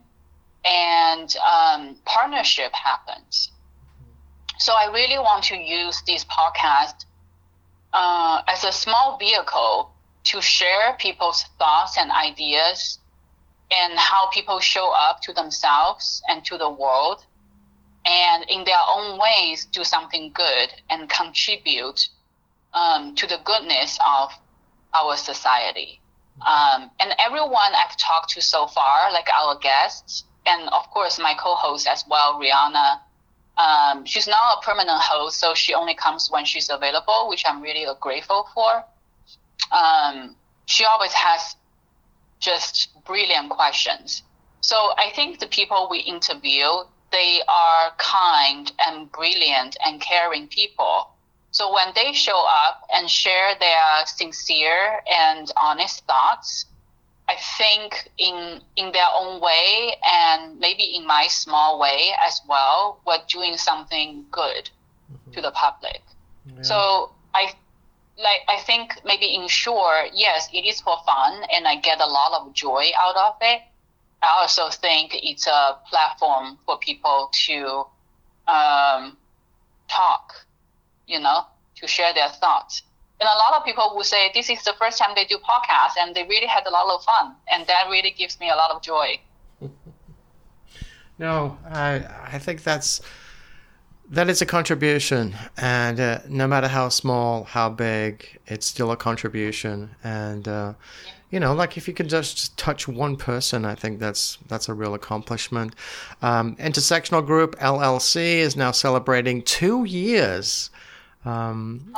and 0.65 1.35
um, 1.37 1.95
partnership 2.05 2.71
happens. 2.73 3.51
So 4.59 4.73
I 4.73 4.91
really 4.93 5.17
want 5.17 5.43
to 5.45 5.57
use 5.57 6.01
this 6.05 6.23
podcast 6.25 7.05
uh, 7.93 8.41
as 8.47 8.63
a 8.63 8.71
small 8.71 9.17
vehicle 9.17 9.91
to 10.25 10.41
share 10.41 10.95
people's 10.99 11.45
thoughts 11.59 11.97
and 11.97 12.11
ideas 12.11 12.99
and 13.75 13.97
how 13.97 14.29
people 14.29 14.59
show 14.59 14.93
up 14.97 15.21
to 15.21 15.33
themselves 15.33 16.21
and 16.27 16.43
to 16.45 16.57
the 16.57 16.69
world 16.69 17.25
and 18.05 18.45
in 18.49 18.63
their 18.65 18.81
own 18.87 19.19
ways 19.19 19.65
do 19.65 19.83
something 19.83 20.31
good 20.33 20.69
and 20.89 21.09
contribute 21.09 22.09
um, 22.73 23.15
to 23.15 23.27
the 23.27 23.39
goodness 23.45 23.97
of 24.07 24.31
our 24.93 25.15
society. 25.15 26.01
Um, 26.41 26.89
and 26.99 27.13
everyone 27.19 27.73
I've 27.75 27.95
talked 27.97 28.31
to 28.31 28.41
so 28.41 28.67
far, 28.67 29.11
like 29.13 29.27
our 29.29 29.57
guests, 29.59 30.25
and 30.45 30.67
of 30.69 30.89
course 30.91 31.19
my 31.19 31.33
co-host 31.39 31.87
as 31.87 32.03
well, 32.09 32.39
Rihanna. 32.39 32.99
Um, 33.55 34.05
she's 34.05 34.27
not 34.27 34.57
a 34.57 34.65
permanent 34.65 34.99
host, 34.99 35.39
so 35.39 35.53
she 35.53 35.73
only 35.73 35.93
comes 35.93 36.29
when 36.31 36.43
she's 36.43 36.69
available, 36.69 37.29
which 37.29 37.43
I'm 37.47 37.61
really 37.61 37.85
grateful 38.01 38.47
for. 38.53 38.83
Um, 39.71 40.35
she 40.65 40.85
always 40.85 41.13
has 41.13 41.55
just 42.43 42.89
brilliant 43.05 43.49
questions. 43.49 44.23
So 44.61 44.75
I 44.97 45.11
think 45.15 45.39
the 45.39 45.47
people 45.47 45.87
we 45.89 45.99
interview, 45.99 46.65
they 47.11 47.41
are 47.47 47.91
kind 47.97 48.71
and 48.79 49.11
brilliant 49.11 49.77
and 49.85 50.01
caring 50.01 50.47
people. 50.47 51.09
So 51.51 51.71
when 51.71 51.93
they 51.95 52.13
show 52.13 52.45
up 52.65 52.81
and 52.93 53.09
share 53.09 53.53
their 53.59 54.05
sincere 54.05 55.01
and 55.07 55.51
honest 55.61 56.05
thoughts, 56.05 56.65
I 57.29 57.35
think 57.57 58.09
in 58.17 58.61
in 58.75 58.91
their 58.91 59.07
own 59.17 59.39
way 59.39 59.95
and 60.05 60.59
maybe 60.59 60.83
in 60.83 61.07
my 61.07 61.27
small 61.29 61.79
way 61.79 62.11
as 62.25 62.41
well, 62.47 62.99
we're 63.05 63.23
doing 63.29 63.55
something 63.57 64.25
good 64.31 64.69
mm-hmm. 65.11 65.31
to 65.31 65.41
the 65.41 65.51
public. 65.51 66.01
Yeah. 66.45 66.61
So 66.63 67.11
I 67.33 67.53
like 68.17 68.41
I 68.47 68.59
think 68.61 68.99
maybe 69.03 69.33
in 69.33 69.47
short, 69.47 70.11
yes, 70.13 70.49
it 70.53 70.65
is 70.65 70.81
for 70.81 70.97
fun 71.05 71.43
and 71.55 71.67
I 71.67 71.77
get 71.77 71.99
a 71.99 72.05
lot 72.05 72.41
of 72.41 72.53
joy 72.53 72.91
out 72.99 73.15
of 73.15 73.35
it. 73.41 73.61
I 74.21 74.41
also 74.41 74.69
think 74.69 75.11
it's 75.21 75.47
a 75.47 75.77
platform 75.89 76.57
for 76.65 76.77
people 76.77 77.29
to 77.45 77.85
um, 78.47 79.17
talk, 79.89 80.33
you 81.07 81.19
know, 81.19 81.45
to 81.75 81.87
share 81.87 82.13
their 82.13 82.29
thoughts. 82.29 82.83
And 83.19 83.27
a 83.27 83.37
lot 83.37 83.59
of 83.59 83.65
people 83.65 83.93
will 83.95 84.03
say 84.03 84.31
this 84.33 84.49
is 84.49 84.63
the 84.63 84.73
first 84.79 84.97
time 84.97 85.11
they 85.15 85.25
do 85.25 85.37
podcasts 85.37 85.97
and 85.99 86.15
they 86.15 86.23
really 86.23 86.47
had 86.47 86.65
a 86.65 86.69
lot 86.69 86.93
of 86.93 87.03
fun. 87.03 87.35
And 87.51 87.65
that 87.67 87.87
really 87.89 88.11
gives 88.11 88.39
me 88.39 88.49
a 88.49 88.55
lot 88.55 88.71
of 88.71 88.81
joy. 88.81 89.19
no, 91.19 91.57
I, 91.69 92.05
I 92.31 92.39
think 92.39 92.63
that's 92.63 93.01
that 94.09 94.29
is 94.29 94.41
a 94.41 94.45
contribution, 94.45 95.35
and 95.57 95.99
uh, 95.99 96.19
no 96.27 96.47
matter 96.47 96.67
how 96.67 96.89
small, 96.89 97.45
how 97.45 97.69
big, 97.69 98.39
it's 98.47 98.65
still 98.65 98.91
a 98.91 98.97
contribution. 98.97 99.91
And 100.03 100.47
uh, 100.47 100.73
you 101.31 101.39
know, 101.39 101.53
like 101.53 101.77
if 101.77 101.87
you 101.87 101.93
can 101.93 102.07
just 102.07 102.57
touch 102.57 102.87
one 102.87 103.15
person, 103.15 103.65
I 103.65 103.75
think 103.75 103.99
that's 103.99 104.37
that's 104.47 104.69
a 104.69 104.73
real 104.73 104.93
accomplishment. 104.93 105.75
Um, 106.21 106.55
Intersectional 106.57 107.25
Group 107.25 107.57
LLC 107.59 108.35
is 108.35 108.55
now 108.55 108.71
celebrating 108.71 109.41
two 109.41 109.85
years. 109.85 110.69
Um, 111.25 111.93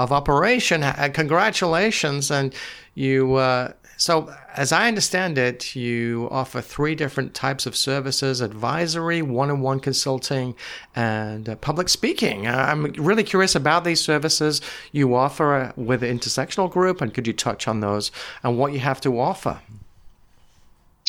of 0.00 0.12
operation. 0.12 0.82
Congratulations, 1.12 2.30
and 2.30 2.54
you 2.94 3.34
uh, 3.34 3.72
so, 4.00 4.34
as 4.56 4.72
I 4.72 4.88
understand 4.88 5.36
it, 5.36 5.76
you 5.76 6.26
offer 6.30 6.62
three 6.62 6.94
different 6.94 7.34
types 7.34 7.66
of 7.66 7.76
services 7.76 8.40
advisory, 8.40 9.20
one 9.20 9.50
on 9.50 9.60
one 9.60 9.78
consulting, 9.78 10.54
and 10.96 11.46
uh, 11.46 11.56
public 11.56 11.90
speaking. 11.90 12.46
Uh, 12.46 12.64
I'm 12.70 12.84
really 12.94 13.22
curious 13.22 13.54
about 13.54 13.84
these 13.84 14.00
services 14.00 14.62
you 14.90 15.14
offer 15.14 15.54
uh, 15.54 15.72
with 15.76 16.00
the 16.00 16.06
Intersectional 16.06 16.70
Group, 16.70 17.02
and 17.02 17.12
could 17.12 17.26
you 17.26 17.34
touch 17.34 17.68
on 17.68 17.80
those 17.80 18.10
and 18.42 18.56
what 18.56 18.72
you 18.72 18.78
have 18.78 19.02
to 19.02 19.20
offer? 19.20 19.60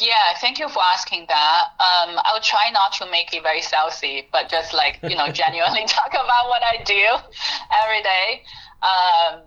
Yeah, 0.01 0.35
thank 0.41 0.59
you 0.59 0.67
for 0.67 0.81
asking 0.93 1.27
that. 1.29 1.67
Um, 1.79 2.19
I 2.19 2.31
will 2.33 2.41
try 2.41 2.71
not 2.73 2.91
to 2.95 3.09
make 3.09 3.33
it 3.33 3.41
very 3.41 3.61
salesy, 3.61 4.25
but 4.33 4.49
just 4.49 4.73
like, 4.73 4.99
you 5.01 5.15
know, 5.15 5.27
genuinely 5.31 5.85
talk 5.87 6.09
about 6.09 6.49
what 6.49 6.61
I 6.61 6.83
do 6.83 7.07
every 7.85 8.03
day. 8.03 8.43
Um, 8.83 9.43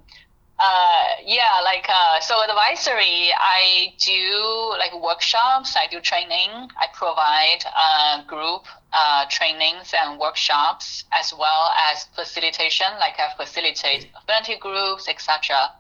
uh, 0.59 1.05
yeah, 1.25 1.61
like 1.64 1.87
uh, 1.88 2.21
so 2.21 2.40
advisory. 2.43 3.33
I 3.37 3.93
do 3.99 4.75
like 4.79 4.95
workshops. 5.03 5.77
I 5.77 5.88
do 5.90 6.01
training. 6.01 6.71
I 6.79 6.87
provide 6.93 7.64
uh, 7.77 8.25
group 8.25 8.62
uh, 8.93 9.27
trainings 9.29 9.93
and 10.01 10.19
workshops 10.19 11.05
as 11.12 11.35
well 11.37 11.73
as 11.90 12.05
facilitation. 12.14 12.87
Like 13.01 13.14
I 13.19 13.35
facilitate 13.37 14.09
affinity 14.17 14.57
groups, 14.61 15.09
etc. 15.09 15.71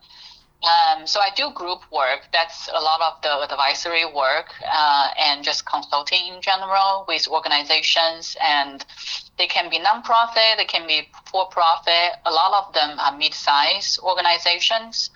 Um, 0.64 1.06
so 1.06 1.20
I 1.20 1.30
do 1.36 1.50
group 1.54 1.80
work. 1.92 2.22
That's 2.32 2.68
a 2.68 2.80
lot 2.80 3.00
of 3.00 3.22
the 3.22 3.52
advisory 3.52 4.06
work 4.06 4.54
uh, 4.66 5.08
and 5.20 5.44
just 5.44 5.66
consulting 5.66 6.34
in 6.34 6.40
general 6.40 7.04
with 7.06 7.28
organizations. 7.28 8.36
And 8.42 8.84
they 9.38 9.46
can 9.46 9.68
be 9.70 9.78
nonprofit, 9.78 10.56
they 10.56 10.64
can 10.64 10.86
be 10.86 11.08
for 11.30 11.46
profit. 11.48 12.12
A 12.24 12.30
lot 12.30 12.66
of 12.66 12.72
them 12.74 12.98
are 12.98 13.16
mid-sized 13.16 13.98
organizations. 14.00 15.10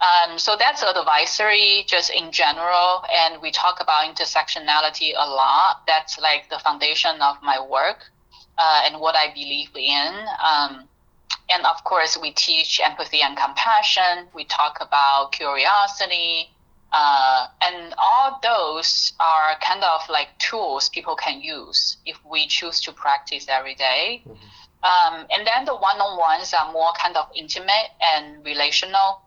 Um, 0.00 0.38
so 0.38 0.56
that's 0.58 0.82
advisory 0.82 1.84
just 1.86 2.10
in 2.10 2.30
general. 2.30 3.02
And 3.12 3.40
we 3.40 3.50
talk 3.50 3.78
about 3.80 4.04
intersectionality 4.14 5.12
a 5.16 5.28
lot. 5.28 5.82
That's 5.86 6.18
like 6.18 6.48
the 6.50 6.58
foundation 6.58 7.20
of 7.22 7.36
my 7.42 7.58
work 7.60 8.04
uh, 8.58 8.82
and 8.84 9.00
what 9.00 9.16
I 9.16 9.32
believe 9.32 9.70
in. 9.74 10.26
Um, 10.44 10.88
and 11.48 11.64
of 11.64 11.82
course, 11.84 12.18
we 12.20 12.32
teach 12.32 12.80
empathy 12.84 13.22
and 13.22 13.36
compassion. 13.36 14.28
We 14.34 14.44
talk 14.44 14.78
about 14.80 15.32
curiosity. 15.32 16.50
Uh, 16.98 17.46
and 17.60 17.94
all 17.98 18.40
those 18.42 19.12
are 19.20 19.54
kind 19.60 19.84
of 19.84 20.00
like 20.08 20.28
tools 20.38 20.88
people 20.88 21.14
can 21.14 21.42
use 21.42 21.98
if 22.06 22.16
we 22.24 22.46
choose 22.46 22.80
to 22.80 22.90
practice 22.90 23.46
every 23.50 23.74
day. 23.74 24.22
Mm-hmm. 24.26 24.32
Um, 24.82 25.26
and 25.30 25.46
then 25.46 25.66
the 25.66 25.74
one 25.74 25.98
on 26.00 26.18
ones 26.18 26.54
are 26.54 26.72
more 26.72 26.92
kind 26.98 27.14
of 27.16 27.28
intimate 27.36 27.90
and 28.14 28.42
relational. 28.46 29.20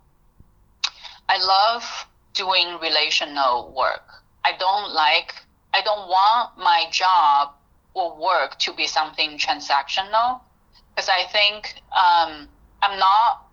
I 1.28 1.38
love 1.38 2.08
doing 2.34 2.80
relational 2.82 3.72
work. 3.78 4.08
I 4.44 4.54
don't 4.58 4.92
like, 4.92 5.36
I 5.72 5.82
don't 5.82 6.08
want 6.08 6.58
my 6.58 6.86
job 6.92 7.54
or 7.94 8.18
work 8.20 8.58
to 8.60 8.74
be 8.74 8.88
something 8.88 9.38
transactional 9.38 10.42
because 10.96 11.10
I 11.10 11.26
think 11.32 11.76
um, 11.94 12.48
I'm 12.82 12.98
not. 12.98 13.46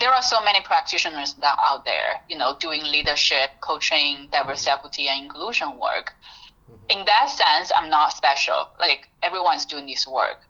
There 0.00 0.12
are 0.12 0.22
so 0.22 0.42
many 0.42 0.60
practitioners 0.60 1.34
that 1.34 1.56
out 1.64 1.84
there, 1.84 2.20
you 2.28 2.36
know, 2.36 2.56
doing 2.58 2.82
leadership, 2.82 3.50
coaching, 3.60 4.28
diversity, 4.32 4.70
equity, 4.70 5.08
and 5.08 5.24
inclusion 5.24 5.78
work. 5.78 6.12
Mm-hmm. 6.70 6.98
In 7.00 7.04
that 7.06 7.30
sense, 7.30 7.70
I'm 7.76 7.90
not 7.90 8.12
special. 8.12 8.68
Like 8.80 9.08
everyone's 9.22 9.66
doing 9.66 9.86
this 9.86 10.06
work. 10.06 10.40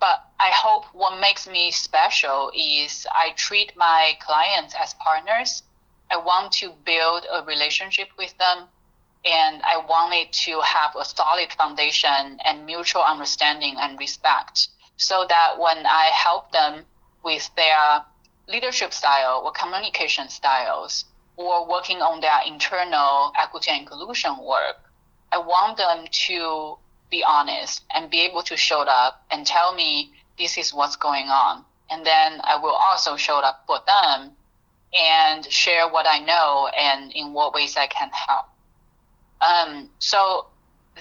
but 0.00 0.24
I 0.38 0.50
hope 0.52 0.84
what 0.92 1.20
makes 1.20 1.48
me 1.48 1.70
special 1.70 2.50
is 2.54 3.06
I 3.12 3.32
treat 3.36 3.76
my 3.76 4.12
clients 4.20 4.74
as 4.78 4.94
partners. 4.94 5.62
I 6.10 6.18
want 6.18 6.52
to 6.54 6.72
build 6.84 7.26
a 7.32 7.42
relationship 7.44 8.08
with 8.18 8.36
them 8.38 8.68
and 9.24 9.62
I 9.62 9.78
wanted 9.78 10.32
to 10.44 10.60
have 10.60 10.94
a 10.94 11.04
solid 11.04 11.52
foundation 11.52 12.38
and 12.44 12.66
mutual 12.66 13.02
understanding 13.02 13.76
and 13.78 13.98
respect 13.98 14.68
so 14.96 15.26
that 15.28 15.58
when 15.58 15.84
I 15.86 16.10
help 16.12 16.52
them 16.52 16.84
with 17.24 17.50
their 17.56 18.04
leadership 18.48 18.92
style 18.92 19.42
or 19.44 19.52
communication 19.52 20.28
styles 20.28 21.04
or 21.36 21.68
working 21.68 21.98
on 21.98 22.20
their 22.20 22.40
internal 22.46 23.32
equity 23.40 23.70
and 23.70 23.82
inclusion 23.82 24.36
work, 24.42 24.76
I 25.32 25.38
want 25.38 25.76
them 25.76 26.06
to 26.10 26.78
be 27.10 27.24
honest 27.24 27.84
and 27.94 28.10
be 28.10 28.20
able 28.20 28.42
to 28.42 28.56
show 28.56 28.80
up 28.82 29.24
and 29.30 29.46
tell 29.46 29.74
me 29.74 30.12
this 30.38 30.58
is 30.58 30.72
what's 30.72 30.96
going 30.96 31.26
on. 31.26 31.64
And 31.90 32.04
then 32.04 32.40
I 32.42 32.58
will 32.58 32.74
also 32.74 33.16
show 33.16 33.38
up 33.38 33.64
for 33.66 33.78
them 33.86 34.32
and 34.98 35.44
share 35.52 35.88
what 35.88 36.06
I 36.08 36.18
know 36.18 36.68
and 36.76 37.12
in 37.12 37.32
what 37.32 37.54
ways 37.54 37.76
I 37.76 37.86
can 37.86 38.10
help. 38.10 38.46
Um, 39.40 39.90
so 39.98 40.46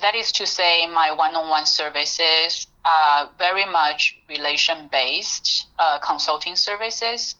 that 0.01 0.15
is 0.15 0.31
to 0.33 0.45
say, 0.45 0.87
my 0.87 1.11
one-on-one 1.11 1.65
services 1.65 2.67
are 2.83 3.29
very 3.37 3.65
much 3.65 4.17
relation-based 4.29 5.67
uh, 5.79 5.99
consulting 5.99 6.55
services, 6.55 7.35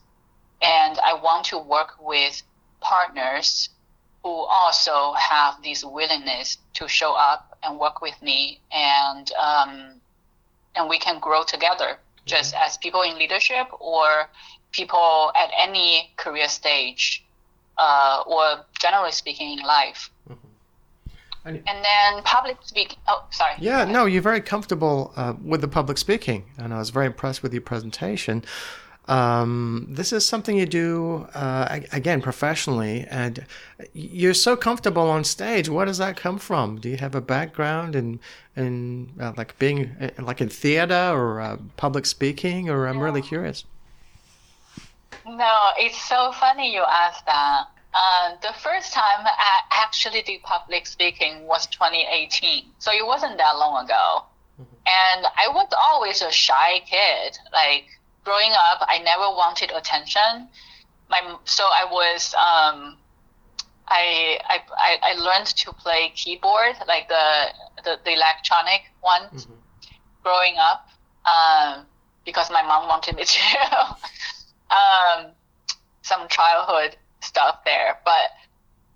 and 0.62 0.98
I 0.98 1.14
want 1.14 1.44
to 1.46 1.58
work 1.58 1.94
with 2.00 2.42
partners 2.80 3.68
who 4.22 4.30
also 4.30 5.12
have 5.12 5.62
this 5.62 5.84
willingness 5.84 6.58
to 6.74 6.88
show 6.88 7.12
up 7.12 7.56
and 7.62 7.78
work 7.78 8.00
with 8.00 8.20
me, 8.22 8.60
and 8.72 9.30
um, 9.38 10.00
and 10.74 10.88
we 10.88 10.98
can 10.98 11.20
grow 11.20 11.42
together, 11.44 11.98
just 12.24 12.54
mm-hmm. 12.54 12.64
as 12.64 12.76
people 12.78 13.02
in 13.02 13.18
leadership 13.18 13.66
or 13.80 14.28
people 14.72 15.32
at 15.40 15.50
any 15.58 16.10
career 16.16 16.48
stage, 16.48 17.24
uh, 17.78 18.22
or 18.26 18.64
generally 18.80 19.12
speaking 19.12 19.58
in 19.58 19.64
life. 19.64 20.10
And, 21.46 21.62
then 21.64 22.22
public 22.24 22.56
speaking. 22.62 22.98
Oh, 23.06 23.24
sorry. 23.30 23.52
Yeah, 23.58 23.84
no, 23.84 24.06
you're 24.06 24.20
very 24.20 24.40
comfortable 24.40 25.12
uh, 25.14 25.34
with 25.42 25.60
the 25.60 25.68
public 25.68 25.96
speaking, 25.96 26.44
and 26.58 26.74
I 26.74 26.78
was 26.78 26.90
very 26.90 27.06
impressed 27.06 27.42
with 27.42 27.52
your 27.52 27.62
presentation. 27.62 28.44
Um, 29.08 29.86
this 29.88 30.12
is 30.12 30.26
something 30.26 30.58
you 30.58 30.66
do 30.66 31.28
uh, 31.34 31.78
again 31.92 32.20
professionally, 32.20 33.06
and 33.08 33.46
you're 33.92 34.34
so 34.34 34.56
comfortable 34.56 35.08
on 35.08 35.22
stage. 35.22 35.68
Where 35.68 35.86
does 35.86 35.98
that 35.98 36.16
come 36.16 36.38
from? 36.38 36.80
Do 36.80 36.88
you 36.88 36.96
have 36.96 37.14
a 37.14 37.20
background 37.20 37.94
in 37.94 38.18
in 38.56 39.12
uh, 39.20 39.32
like 39.36 39.56
being 39.60 39.96
uh, 40.00 40.10
like 40.20 40.40
in 40.40 40.48
theater 40.48 41.12
or 41.14 41.40
uh, 41.40 41.56
public 41.76 42.06
speaking? 42.06 42.68
Or 42.68 42.88
I'm 42.88 42.98
really 42.98 43.22
curious. 43.22 43.64
No, 45.24 45.52
it's 45.78 46.02
so 46.08 46.32
funny 46.32 46.74
you 46.74 46.82
asked 46.82 47.26
that. 47.26 47.66
Uh, 47.96 48.36
the 48.42 48.52
first 48.60 48.92
time 48.92 49.24
I 49.24 49.60
actually 49.72 50.20
did 50.20 50.42
public 50.42 50.86
speaking 50.86 51.46
was 51.46 51.66
2018, 51.68 52.64
so 52.78 52.92
it 52.92 53.06
wasn't 53.06 53.38
that 53.38 53.56
long 53.56 53.86
ago. 53.86 54.24
Mm-hmm. 54.60 54.76
And 54.84 55.26
I 55.34 55.48
was 55.48 55.68
always 55.82 56.20
a 56.20 56.30
shy 56.30 56.80
kid. 56.84 57.38
Like 57.54 57.86
growing 58.22 58.52
up, 58.52 58.84
I 58.86 58.98
never 58.98 59.22
wanted 59.22 59.70
attention. 59.70 60.48
My 61.08 61.36
so 61.44 61.64
I 61.64 61.86
was 61.90 62.34
um, 62.34 62.98
I, 63.88 64.40
I 64.44 64.98
I 65.02 65.14
learned 65.14 65.46
to 65.46 65.72
play 65.72 66.12
keyboard, 66.14 66.76
like 66.86 67.08
the 67.08 67.46
the, 67.82 67.98
the 68.04 68.12
electronic 68.12 68.82
one, 69.00 69.22
mm-hmm. 69.22 69.52
growing 70.22 70.56
up, 70.58 70.86
um, 71.24 71.86
because 72.26 72.50
my 72.50 72.60
mom 72.60 72.88
wanted 72.88 73.16
me 73.16 73.24
to. 73.24 73.40
um, 74.70 75.32
some 76.02 76.28
childhood 76.28 76.96
stuff 77.26 77.64
there. 77.64 77.98
But 78.04 78.30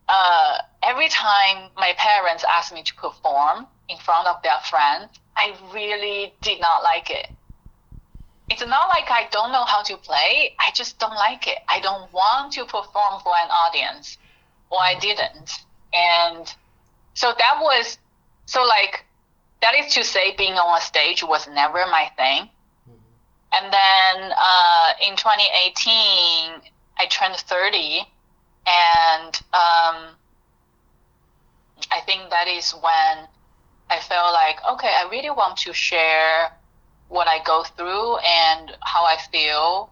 uh, 0.09 0.59
every 0.83 1.09
time 1.09 1.71
my 1.77 1.93
parents 1.97 2.45
asked 2.49 2.73
me 2.73 2.83
to 2.83 2.95
perform 2.95 3.67
in 3.89 3.99
front 3.99 4.27
of 4.29 4.43
their 4.43 4.59
friends, 4.69 5.09
I 5.37 5.55
really 5.73 6.35
did 6.43 6.61
not 6.61 6.83
like 6.83 7.11
it. 7.11 7.29
It's 8.51 8.67
not 8.67 8.89
like 8.89 9.11
I 9.11 9.29
don't 9.31 9.53
know 9.53 9.65
how 9.65 9.83
to 9.83 9.97
play. 9.97 10.57
I 10.59 10.73
just 10.75 10.99
don't 10.99 11.15
like 11.15 11.47
it. 11.47 11.59
I 11.69 11.81
don't 11.81 12.13
want 12.13 12.53
to 12.55 12.65
perform 12.65 13.21
for 13.23 13.33
an 13.45 13.49
audience, 13.49 14.19
or 14.71 14.79
I 14.81 14.99
didn't. 14.99 15.51
And 15.95 16.53
so 17.15 17.33
that 17.39 17.59
was 17.61 17.99
so 18.47 18.65
like 18.65 19.05
that 19.63 19.75
is 19.75 19.95
to 19.95 20.05
say, 20.05 20.35
being 20.37 20.55
on 20.55 20.79
a 20.79 20.81
stage 20.81 21.23
was 21.23 21.47
never 21.49 21.85
my 21.87 22.11
thing. 22.17 22.49
Mm-hmm. 22.89 23.53
And 23.53 23.73
then 23.73 24.33
uh, 24.33 24.93
in 25.07 25.17
2018, 25.17 26.73
I 26.99 27.07
turned 27.11 27.37
30 27.37 28.03
and 28.67 29.35
um, 29.53 30.15
I 31.91 32.01
think 32.05 32.31
that 32.31 32.47
is 32.47 32.73
when 32.73 33.29
I 33.91 33.99
felt 34.01 34.33
like, 34.33 34.59
okay, 34.73 34.95
I 34.95 35.09
really 35.11 35.31
want 35.31 35.57
to 35.59 35.73
share 35.73 36.53
what 37.09 37.27
I 37.27 37.43
go 37.43 37.65
through 37.65 38.19
and 38.19 38.77
how 38.81 39.05
I 39.05 39.17
feel, 39.33 39.91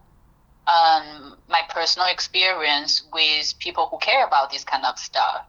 um, 0.68 1.36
my 1.48 1.62
personal 1.70 2.08
experience 2.08 3.02
with 3.12 3.58
people 3.58 3.88
who 3.88 3.98
care 3.98 4.26
about 4.26 4.52
this 4.52 4.64
kind 4.64 4.84
of 4.84 4.98
stuff. 4.98 5.46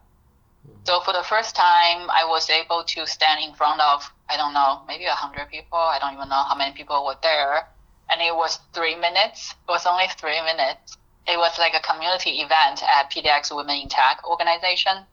Mm-hmm. 0.66 0.80
So 0.84 1.00
for 1.00 1.12
the 1.12 1.22
first 1.22 1.54
time, 1.54 2.10
I 2.10 2.24
was 2.26 2.50
able 2.50 2.82
to 2.84 3.06
stand 3.06 3.44
in 3.44 3.54
front 3.54 3.80
of, 3.80 4.10
I 4.28 4.36
don't 4.36 4.54
know, 4.54 4.80
maybe 4.88 5.04
a 5.04 5.12
hundred 5.12 5.48
people. 5.48 5.78
I 5.78 5.98
don't 6.00 6.14
even 6.14 6.28
know 6.28 6.42
how 6.42 6.56
many 6.56 6.74
people 6.74 7.04
were 7.06 7.18
there. 7.22 7.68
And 8.10 8.20
it 8.20 8.34
was 8.34 8.58
three 8.72 8.96
minutes. 8.96 9.52
It 9.52 9.70
was 9.70 9.86
only 9.86 10.06
three 10.18 10.42
minutes 10.42 10.96
it 11.26 11.36
was 11.36 11.58
like 11.58 11.74
a 11.74 11.80
community 11.80 12.40
event 12.40 12.82
at 12.82 13.10
PDX 13.10 13.54
Women 13.54 13.76
in 13.76 13.88
Tech 13.88 14.20
organization. 14.28 15.04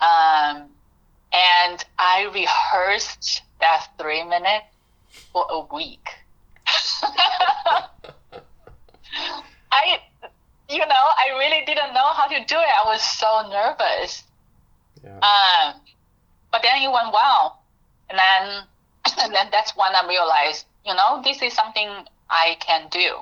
Um, 0.00 0.68
and 1.32 1.84
I 1.98 2.30
rehearsed 2.32 3.42
that 3.60 3.86
three 3.98 4.24
minutes 4.24 4.66
for 5.32 5.46
a 5.48 5.60
week. 5.74 6.08
I, 9.72 10.00
you 10.68 10.78
know, 10.78 10.86
I 10.88 11.38
really 11.38 11.64
didn't 11.64 11.94
know 11.94 12.12
how 12.12 12.26
to 12.26 12.44
do 12.44 12.56
it. 12.56 12.68
I 12.84 12.84
was 12.86 13.02
so 13.02 13.48
nervous. 13.50 14.24
Yeah. 15.04 15.18
Um, 15.18 15.80
but 16.50 16.62
then 16.62 16.82
it 16.82 16.90
went 16.92 17.12
well. 17.12 17.62
And 18.08 18.18
then, 18.18 18.64
and 19.22 19.34
then 19.34 19.48
that's 19.50 19.76
when 19.76 19.94
I 19.94 20.06
realized, 20.08 20.66
you 20.84 20.94
know, 20.94 21.20
this 21.22 21.42
is 21.42 21.52
something 21.52 21.88
I 22.28 22.56
can 22.60 22.88
do. 22.90 23.20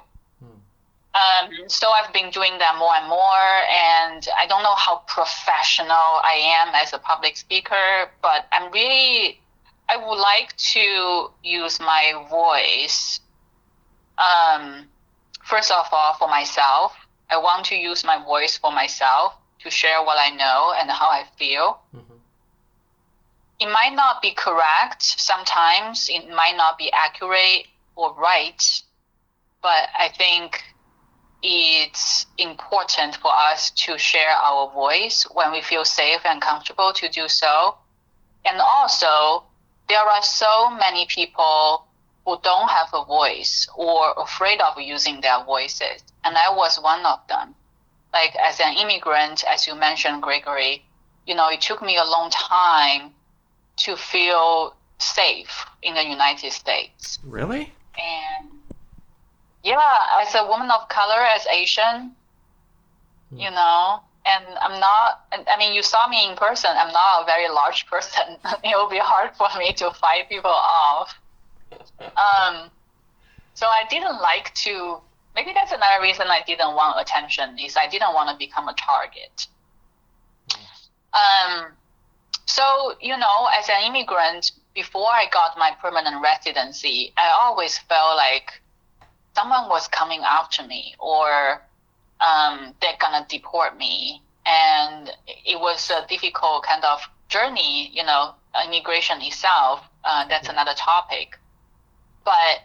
Um, 1.19 1.69
so 1.69 1.91
I've 1.91 2.13
been 2.13 2.31
doing 2.31 2.59
that 2.59 2.77
more 2.79 2.95
and 2.95 3.09
more, 3.09 3.49
and 3.73 4.29
I 4.39 4.47
don't 4.47 4.63
know 4.63 4.75
how 4.75 5.03
professional 5.09 6.11
I 6.23 6.65
am 6.67 6.75
as 6.75 6.93
a 6.93 6.99
public 6.99 7.37
speaker, 7.37 8.11
but 8.23 8.47
I'm 8.53 8.71
really, 8.71 9.41
I 9.89 9.97
would 9.97 10.21
like 10.21 10.57
to 10.75 11.31
use 11.43 11.81
my 11.81 12.25
voice. 12.31 13.21
Um, 14.19 14.87
first 15.45 15.73
of 15.73 15.87
all, 15.91 16.15
for 16.19 16.29
myself, 16.29 16.95
I 17.31 17.39
want 17.39 17.65
to 17.67 17.75
use 17.75 18.05
my 18.05 18.23
voice 18.23 18.57
for 18.57 18.71
myself 18.71 19.35
to 19.61 19.71
share 19.71 20.03
what 20.03 20.19
I 20.19 20.31
know 20.31 20.73
and 20.79 20.91
how 20.91 21.09
I 21.09 21.25
feel. 21.37 21.81
Mm-hmm. 21.95 22.15
It 23.61 23.73
might 23.73 23.95
not 23.95 24.23
be 24.23 24.33
correct 24.33 25.03
sometimes, 25.03 26.09
it 26.09 26.29
might 26.29 26.55
not 26.57 26.79
be 26.79 26.93
accurate 26.93 27.67
or 27.97 28.15
right, 28.15 28.63
but 29.63 29.89
I 29.99 30.11
think 30.17 30.63
it's 31.43 32.27
important 32.37 33.17
for 33.17 33.31
us 33.33 33.71
to 33.71 33.97
share 33.99 34.31
our 34.31 34.73
voice 34.73 35.25
when 35.33 35.53
we 35.53 35.63
feel 35.63 35.85
safe 35.85 36.21
and 36.25 36.43
comfortable 36.43 36.93
to 36.95 37.09
do 37.09 37.29
so. 37.29 37.77
And 38.45 38.61
also, 38.61 39.45
there 39.89 40.01
are 40.01 40.23
so 40.23 40.71
many 40.71 41.07
people 41.07 41.87
who 42.25 42.37
don't 42.43 42.69
have 42.69 42.89
a 42.93 43.05
voice 43.05 43.69
or 43.77 44.15
afraid 44.19 44.61
of 44.61 44.81
using 44.81 45.21
their 45.21 45.43
voices. 45.45 46.03
And 46.25 46.37
I 46.37 46.55
was 46.55 46.79
one 46.81 47.05
of 47.07 47.21
them. 47.29 47.55
Like 48.13 48.35
as 48.37 48.61
an 48.61 48.77
immigrant, 48.77 49.45
as 49.49 49.67
you 49.67 49.75
mentioned, 49.75 50.23
Gregory, 50.23 50.85
you 51.27 51.35
know, 51.35 51.49
it 51.49 51.61
took 51.61 51.83
me 51.83 51.97
a 51.97 52.05
long 52.05 52.31
time 52.31 53.13
to 53.79 53.97
feel 53.97 54.75
safe 54.99 55.67
in 55.83 55.95
the 55.95 56.05
United 56.05 56.53
States. 56.53 57.19
Really? 57.23 57.73
And 57.97 58.58
yeah, 59.69 60.23
as 60.23 60.35
a 60.35 60.47
woman 60.47 60.71
of 60.71 60.89
color, 60.89 61.21
as 61.37 61.47
Asian, 61.47 62.13
you 63.31 63.51
know, 63.51 64.01
and 64.25 64.45
I'm 64.61 64.81
not, 64.81 65.27
I 65.33 65.59
mean, 65.59 65.75
you 65.75 65.83
saw 65.83 66.09
me 66.09 66.29
in 66.29 66.37
person. 66.37 66.71
I'm 66.75 66.93
not 66.93 67.23
a 67.23 67.27
very 67.27 67.49
large 67.49 67.87
person. 67.93 68.37
it 68.65 68.77
will 68.77 68.89
be 68.89 68.99
hard 68.99 69.37
for 69.37 69.49
me 69.59 69.73
to 69.75 69.91
fight 69.93 70.29
people 70.31 70.51
off. 70.51 71.15
Um, 72.01 72.71
so 73.55 73.67
I 73.67 73.85
didn't 73.91 74.21
like 74.23 74.55
to, 74.65 74.99
maybe 75.35 75.53
that's 75.53 75.73
another 75.73 76.01
reason 76.01 76.27
I 76.29 76.43
didn't 76.47 76.75
want 76.75 76.99
attention 77.01 77.59
is 77.59 77.77
I 77.77 77.89
didn't 77.89 78.15
want 78.15 78.31
to 78.31 78.37
become 78.37 78.69
a 78.69 78.75
target. 78.75 79.47
Um, 81.13 81.73
so, 82.47 82.95
you 83.03 83.17
know, 83.19 83.49
as 83.59 83.69
an 83.69 83.85
immigrant, 83.87 84.53
before 84.75 85.09
I 85.09 85.27
got 85.31 85.59
my 85.59 85.73
permanent 85.83 86.23
residency, 86.23 87.13
I 87.19 87.37
always 87.41 87.77
felt 87.79 88.17
like 88.17 88.63
someone 89.39 89.69
was 89.69 89.87
coming 89.89 90.23
after 90.23 90.67
me 90.67 90.95
or 90.99 91.63
um, 92.21 92.75
they're 92.81 92.99
gonna 92.99 93.25
deport 93.29 93.77
me, 93.77 94.23
and 94.45 95.13
it 95.27 95.61
was 95.61 95.91
a 95.91 96.07
difficult 96.09 96.65
kind 96.65 96.85
of 96.85 97.01
journey. 97.29 97.91
You 97.93 98.05
know, 98.05 98.35
immigration 98.67 99.19
itself. 99.23 99.81
Uh, 100.05 100.27
that's 100.29 100.49
another 100.49 100.75
topic, 100.75 101.39
but 102.25 102.57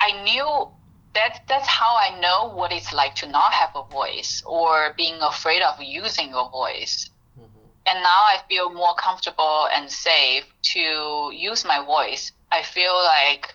I 0.00 0.22
knew 0.24 0.68
that 1.14 1.42
that's 1.48 1.66
how 1.66 1.96
I 1.96 2.20
know 2.20 2.54
what 2.54 2.72
it's 2.72 2.92
like 2.92 3.14
to 3.16 3.26
not 3.26 3.52
have 3.52 3.70
a 3.74 3.84
voice 3.84 4.42
or 4.46 4.94
being 4.96 5.18
afraid 5.22 5.62
of 5.62 5.74
using 5.80 6.30
your 6.30 6.50
voice. 6.50 7.10
Mm-hmm. 7.38 7.66
And 7.86 8.02
now 8.02 8.20
I 8.34 8.36
feel 8.48 8.72
more 8.72 8.94
comfortable 8.94 9.68
and 9.74 9.90
safe 9.90 10.44
to 10.74 11.30
use 11.32 11.64
my 11.64 11.84
voice. 11.84 12.32
I 12.52 12.62
feel 12.62 12.94
like 12.94 13.54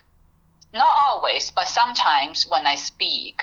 not 0.76 0.94
always, 1.00 1.50
but 1.50 1.68
sometimes 1.68 2.46
when 2.48 2.66
I 2.66 2.76
speak, 2.76 3.42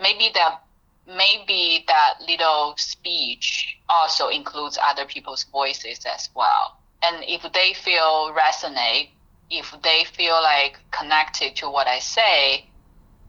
maybe 0.00 0.30
that 0.34 0.60
maybe 1.06 1.84
that 1.86 2.14
little 2.26 2.74
speech 2.78 3.76
also 3.88 4.28
includes 4.28 4.78
other 4.82 5.04
people's 5.04 5.44
voices 5.44 6.00
as 6.06 6.30
well. 6.34 6.76
And 7.02 7.22
if 7.28 7.42
they 7.52 7.74
feel 7.74 8.32
resonate 8.32 9.10
if 9.50 9.74
they 9.82 10.04
feel 10.04 10.40
like 10.42 10.78
connected 10.90 11.56
to 11.56 11.70
what 11.70 11.86
I 11.86 11.98
say, 11.98 12.64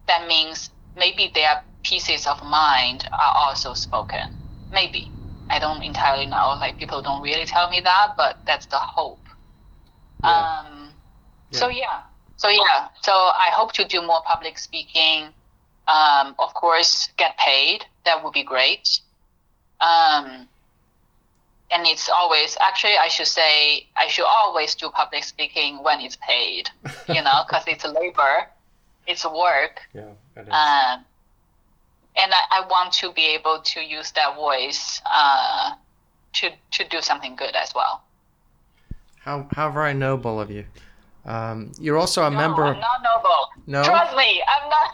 that 0.07 0.27
means 0.27 0.69
maybe 0.95 1.31
their 1.33 1.61
pieces 1.83 2.25
of 2.27 2.41
mind 2.43 3.05
are 3.11 3.33
also 3.35 3.73
spoken. 3.73 4.19
Maybe. 4.71 5.11
I 5.49 5.59
don't 5.59 5.83
entirely 5.83 6.25
know. 6.25 6.57
Like 6.59 6.79
people 6.79 7.01
don't 7.01 7.21
really 7.21 7.45
tell 7.45 7.69
me 7.69 7.79
that, 7.81 8.13
but 8.17 8.39
that's 8.47 8.65
the 8.67 8.77
hope. 8.77 9.27
Yeah. 10.23 10.61
Um, 10.65 10.89
yeah. 11.51 11.59
So 11.59 11.69
yeah. 11.69 12.01
So 12.37 12.49
yeah. 12.49 12.89
So 13.01 13.11
I 13.11 13.49
hope 13.51 13.71
to 13.73 13.85
do 13.85 14.01
more 14.01 14.21
public 14.25 14.57
speaking. 14.57 15.29
Um, 15.87 16.35
of 16.39 16.53
course, 16.53 17.09
get 17.17 17.37
paid. 17.37 17.85
That 18.05 18.23
would 18.23 18.33
be 18.33 18.43
great. 18.43 18.99
Um, 19.81 20.47
and 21.71 21.87
it's 21.87 22.09
always 22.09 22.57
actually 22.61 22.97
I 22.97 23.07
should 23.07 23.27
say 23.27 23.87
I 23.97 24.07
should 24.07 24.25
always 24.25 24.75
do 24.75 24.89
public 24.89 25.23
speaking 25.23 25.83
when 25.83 25.99
it's 26.01 26.17
paid, 26.17 26.69
you 27.07 27.21
know, 27.21 27.43
because 27.47 27.63
it's 27.67 27.85
labor, 27.85 28.47
it's 29.07 29.25
work. 29.25 29.81
Yeah, 29.93 30.01
it 30.35 30.41
is. 30.41 30.47
Um, 30.47 31.05
and 32.17 32.31
I, 32.31 32.61
I, 32.61 32.67
want 32.69 32.93
to 32.93 33.11
be 33.11 33.25
able 33.35 33.59
to 33.59 33.81
use 33.81 34.11
that 34.11 34.35
voice 34.35 35.01
uh, 35.05 35.71
to 36.33 36.51
to 36.71 36.87
do 36.87 37.01
something 37.01 37.35
good 37.35 37.55
as 37.55 37.73
well. 37.75 38.03
How 39.19 39.47
how 39.51 39.71
very 39.71 39.93
noble 39.93 40.39
of 40.39 40.51
you. 40.51 40.65
Um, 41.25 41.71
you're 41.79 41.97
also 41.97 42.23
a 42.23 42.29
no, 42.29 42.37
member. 42.37 42.65
I'm 42.65 42.79
not 42.79 43.01
noble. 43.03 43.49
No. 43.67 43.83
Trust 43.83 44.15
me, 44.15 44.43
I'm 44.47 44.69
not. 44.69 44.91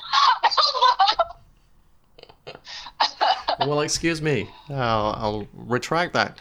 well, 3.68 3.82
excuse 3.82 4.22
me. 4.22 4.50
I'll, 4.70 5.16
I'll 5.18 5.48
retract 5.54 6.14
that. 6.14 6.40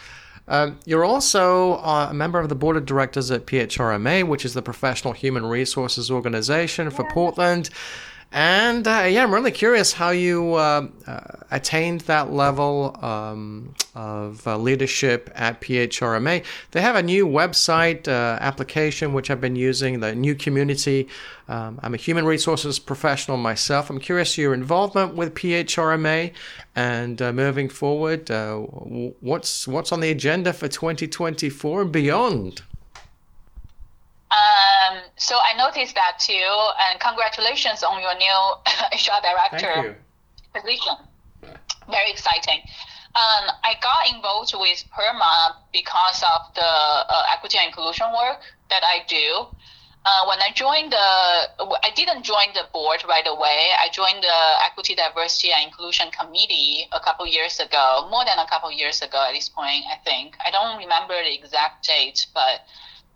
Um, 0.49 0.81
you're 0.85 1.05
also 1.05 1.75
uh, 1.75 2.09
a 2.11 2.15
member 2.15 2.41
of 2.41 2.49
the 2.49 2.57
board 2.57 2.77
of 2.77 2.85
directors 2.85 3.31
at 3.31 3.47
PHRMA, 3.47 4.27
which 4.27 4.45
is 4.45 4.55
the 4.55 4.63
professional 4.63 5.13
human 5.13 5.47
resources 5.47 6.11
organization 6.11 6.91
for 6.91 7.09
Portland. 7.11 7.71
And 8.33 8.87
uh, 8.87 9.07
yeah, 9.09 9.25
I'm 9.25 9.35
really 9.35 9.51
curious 9.51 9.93
how 9.93 10.11
you 10.11 10.55
uh, 10.55 10.87
uh, 11.05 11.21
attained 11.51 12.03
that 12.03 12.33
level 12.33 12.97
um, 13.03 13.75
of 13.97 14.47
uh, 14.47 14.57
leadership 14.57 15.31
at 15.35 15.61
PHRMA. 15.61 16.45
They 16.71 16.81
have 16.81 16.95
a 16.95 17.03
new 17.03 17.27
website 17.27 18.07
uh, 18.07 18.39
application 18.41 19.15
which 19.15 19.33
I've 19.33 19.41
been 19.41 19.57
using, 19.57 19.99
the 19.99 20.15
new 20.15 20.37
community. 20.37 21.09
Um, 21.49 21.81
I'm 21.83 21.93
a 21.93 21.97
human 21.97 22.25
resources 22.25 22.79
professional 22.79 23.37
myself. 23.37 23.91
I'm 23.91 23.99
curious 23.99 24.39
your 24.39 24.55
involvement 24.55 25.17
with 25.17 25.35
PHRMA 25.35 26.33
and 26.77 27.21
uh, 27.21 27.33
moving 27.33 27.69
forward. 27.69 28.29
What's 29.21 29.67
what's 29.67 29.91
on 29.91 29.99
the 29.99 30.11
agenda 30.11 30.53
for 30.53 30.69
2024 30.69 31.83
and 31.83 31.91
beyond? 31.91 32.63
So 35.21 35.37
I 35.37 35.53
noticed 35.53 35.95
that 35.97 36.19
too, 36.19 36.49
and 36.89 36.99
congratulations 36.99 37.83
on 37.83 38.01
your 38.01 38.17
new 38.17 38.41
HR 38.97 39.21
director 39.21 39.97
position. 40.55 40.97
Very 41.91 42.11
exciting. 42.11 42.65
Um, 43.15 43.53
I 43.63 43.77
got 43.83 44.09
involved 44.09 44.55
with 44.57 44.83
PHRMA 44.97 45.57
because 45.75 46.25
of 46.25 46.55
the 46.55 46.65
uh, 46.65 47.35
equity 47.37 47.59
and 47.59 47.69
inclusion 47.69 48.07
work 48.17 48.41
that 48.71 48.81
I 48.83 49.05
do. 49.09 49.53
Uh, 50.07 50.25
when 50.25 50.41
I 50.41 50.53
joined 50.55 50.93
the, 50.93 50.97
I 50.97 51.91
didn't 51.95 52.23
join 52.23 52.55
the 52.55 52.65
board 52.73 53.05
right 53.07 53.27
away. 53.29 53.77
I 53.77 53.93
joined 53.93 54.23
the 54.23 54.39
Equity, 54.65 54.95
Diversity, 54.95 55.53
and 55.53 55.67
Inclusion 55.67 56.09
Committee 56.13 56.89
a 56.93 57.01
couple 57.01 57.27
years 57.27 57.61
ago, 57.61 58.09
more 58.11 58.25
than 58.25 58.39
a 58.39 58.49
couple 58.49 58.73
years 58.73 59.03
ago 59.03 59.23
at 59.29 59.35
this 59.35 59.51
point, 59.51 59.85
I 59.93 59.97
think. 60.03 60.39
I 60.41 60.51
don't 60.51 60.79
remember 60.79 61.13
the 61.23 61.35
exact 61.35 61.87
date, 61.87 62.27
but 62.33 62.65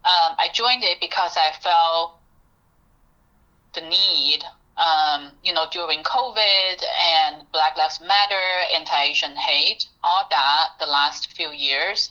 um, 0.05 0.37
I 0.38 0.49
joined 0.53 0.85
it 0.85 0.99
because 1.01 1.37
I 1.37 1.53
felt 1.62 2.19
the 3.75 3.81
need, 3.81 4.45
um, 4.77 5.33
you 5.43 5.53
know, 5.53 5.67
during 5.71 6.03
COVID 6.03 6.83
and 7.17 7.51
Black 7.53 7.77
Lives 7.77 8.01
Matter, 8.01 8.47
anti-Asian 8.75 9.35
hate, 9.37 9.87
all 10.03 10.27
that 10.31 10.69
the 10.79 10.87
last 10.87 11.33
few 11.33 11.51
years 11.51 12.11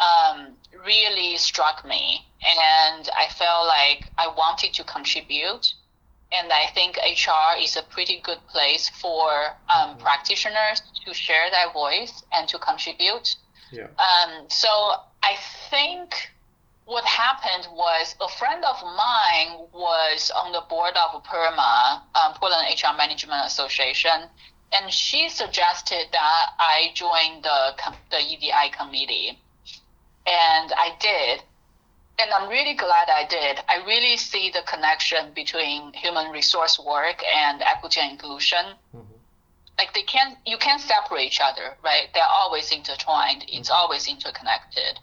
um, 0.00 0.54
really 0.84 1.36
struck 1.36 1.84
me, 1.86 2.26
and 2.42 3.08
I 3.16 3.28
felt 3.32 3.66
like 3.66 4.10
I 4.18 4.28
wanted 4.28 4.74
to 4.74 4.84
contribute. 4.84 5.74
And 6.32 6.52
I 6.52 6.66
think 6.74 6.96
HR 6.96 7.60
is 7.60 7.76
a 7.76 7.82
pretty 7.82 8.20
good 8.24 8.44
place 8.48 8.88
for 8.88 9.30
um, 9.72 9.90
mm-hmm. 9.90 10.00
practitioners 10.00 10.82
to 11.06 11.14
share 11.14 11.48
their 11.50 11.72
voice 11.72 12.24
and 12.32 12.48
to 12.48 12.58
contribute. 12.58 13.36
Yeah. 13.70 13.86
Um, 13.98 14.46
so 14.48 14.68
I 15.22 15.36
think 15.70 16.30
what 16.86 17.04
happened 17.04 17.66
was 17.72 18.14
a 18.20 18.28
friend 18.28 18.64
of 18.64 18.76
mine 18.82 19.66
was 19.72 20.30
on 20.36 20.52
the 20.52 20.62
board 20.68 20.94
of 20.96 21.22
PHRMA, 21.24 22.02
um, 22.14 22.34
Portland 22.34 22.66
HR 22.70 22.96
Management 22.96 23.46
Association, 23.46 24.28
and 24.72 24.92
she 24.92 25.28
suggested 25.28 26.08
that 26.12 26.46
I 26.58 26.90
join 26.94 27.40
the 27.42 27.74
the 28.10 28.18
EDI 28.20 28.70
committee, 28.76 29.38
and 30.26 30.72
I 30.76 30.96
did, 31.00 31.42
and 32.18 32.30
I'm 32.32 32.48
really 32.48 32.74
glad 32.74 33.08
I 33.08 33.26
did. 33.28 33.60
I 33.68 33.84
really 33.86 34.16
see 34.16 34.50
the 34.50 34.62
connection 34.66 35.32
between 35.34 35.92
human 35.94 36.30
resource 36.30 36.78
work 36.78 37.22
and 37.24 37.62
equity 37.62 38.00
and 38.00 38.12
inclusion. 38.12 38.64
Mm-hmm. 38.94 39.14
Like 39.78 39.92
they 39.94 40.02
can't, 40.02 40.38
you 40.46 40.56
can't 40.58 40.80
separate 40.80 41.26
each 41.26 41.40
other, 41.40 41.76
right? 41.82 42.08
They're 42.14 42.22
always 42.30 42.70
intertwined. 42.70 43.44
It's 43.48 43.68
mm-hmm. 43.68 43.76
always 43.76 44.06
interconnected. 44.06 45.00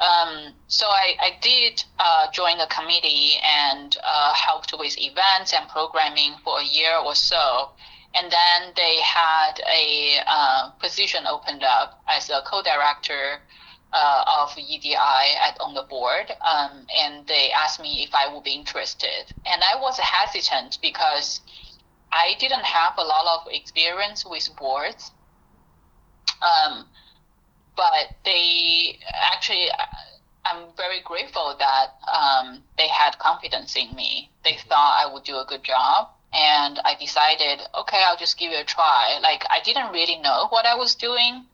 Um, 0.00 0.52
so 0.66 0.86
I, 0.86 1.14
I 1.20 1.30
did 1.40 1.84
uh, 1.98 2.30
join 2.32 2.58
the 2.58 2.66
committee 2.66 3.32
and 3.44 3.96
uh, 4.04 4.34
helped 4.34 4.74
with 4.78 4.98
events 4.98 5.52
and 5.52 5.68
programming 5.68 6.34
for 6.42 6.58
a 6.58 6.64
year 6.64 6.96
or 6.96 7.14
so. 7.14 7.70
And 8.14 8.30
then 8.30 8.72
they 8.76 9.00
had 9.00 9.60
a 9.68 10.18
uh, 10.26 10.70
position 10.80 11.26
opened 11.26 11.64
up 11.64 12.02
as 12.08 12.30
a 12.30 12.42
co-director 12.46 13.40
uh, 13.92 14.24
of 14.42 14.56
EDI 14.58 14.94
at, 14.94 15.56
on 15.60 15.74
the 15.74 15.82
board. 15.82 16.30
Um, 16.40 16.86
and 17.00 17.26
they 17.26 17.50
asked 17.52 17.80
me 17.80 18.04
if 18.06 18.14
I 18.14 18.32
would 18.32 18.44
be 18.44 18.52
interested. 18.52 19.32
And 19.46 19.62
I 19.62 19.80
was 19.80 19.98
hesitant 19.98 20.78
because 20.82 21.40
I 22.12 22.34
didn't 22.38 22.64
have 22.64 22.94
a 22.98 23.02
lot 23.02 23.40
of 23.40 23.52
experience 23.52 24.24
with 24.24 24.48
boards. 24.56 25.12
Um, 26.42 26.86
but 27.76 28.14
they 28.24 28.98
actually 29.32 29.68
i'm 30.44 30.64
very 30.76 31.00
grateful 31.00 31.56
that 31.58 31.94
um, 32.12 32.62
they 32.76 32.88
had 32.88 33.18
confidence 33.18 33.76
in 33.76 33.94
me. 33.94 34.30
They 34.44 34.56
thought 34.68 35.02
i 35.02 35.12
would 35.12 35.24
do 35.24 35.36
a 35.36 35.46
good 35.48 35.64
job 35.64 36.08
and 36.32 36.80
i 36.84 36.94
decided 36.98 37.60
okay 37.78 38.02
i'll 38.04 38.16
just 38.16 38.38
give 38.38 38.52
it 38.52 38.60
a 38.60 38.64
try. 38.64 39.18
Like 39.22 39.44
i 39.50 39.60
didn't 39.64 39.92
really 39.92 40.18
know 40.18 40.46
what 40.48 40.66
i 40.66 40.74
was 40.74 40.94
doing 40.94 41.44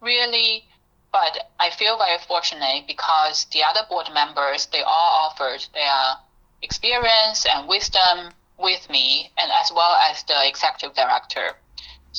really 0.00 0.64
but 1.12 1.50
i 1.58 1.70
feel 1.70 1.98
very 1.98 2.18
fortunate 2.26 2.84
because 2.86 3.46
the 3.52 3.62
other 3.64 3.80
board 3.88 4.08
members 4.14 4.66
they 4.66 4.82
all 4.82 5.28
offered 5.30 5.64
their 5.74 6.16
experience 6.62 7.46
and 7.46 7.68
wisdom 7.68 8.30
with 8.58 8.88
me 8.90 9.30
and 9.38 9.50
as 9.60 9.70
well 9.74 9.94
as 10.10 10.22
the 10.24 10.46
executive 10.46 10.94
director 10.94 11.56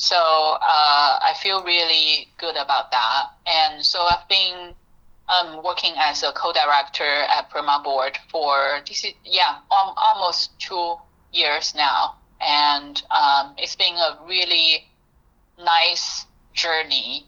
so 0.00 0.16
uh, 0.16 1.18
I 1.22 1.34
feel 1.42 1.62
really 1.62 2.28
good 2.38 2.56
about 2.56 2.90
that. 2.90 3.26
And 3.46 3.84
so 3.84 4.00
I've 4.00 4.28
been 4.28 4.74
um, 5.28 5.62
working 5.62 5.92
as 5.98 6.22
a 6.22 6.32
co-director 6.32 7.04
at 7.04 7.50
PHRMA 7.50 7.84
Board 7.84 8.18
for 8.30 8.80
this 8.86 9.04
is, 9.04 9.12
yeah 9.24 9.58
um, 9.70 9.94
almost 9.96 10.58
two 10.58 10.96
years 11.32 11.74
now, 11.74 12.16
and 12.40 13.02
um, 13.10 13.54
it's 13.58 13.76
been 13.76 13.94
a 13.94 14.18
really 14.26 14.86
nice 15.58 16.26
journey 16.54 17.26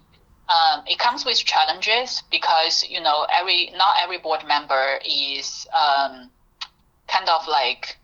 um, 0.48 0.82
it 0.86 0.98
comes 0.98 1.24
with 1.24 1.38
challenges 1.38 2.22
because 2.30 2.84
you 2.88 3.00
know 3.00 3.26
every 3.32 3.70
not 3.76 3.96
every 4.02 4.18
board 4.18 4.40
member 4.46 4.98
is 5.04 5.66
um, 5.72 6.30
kind 7.08 7.28
of 7.28 7.46
like 7.48 7.96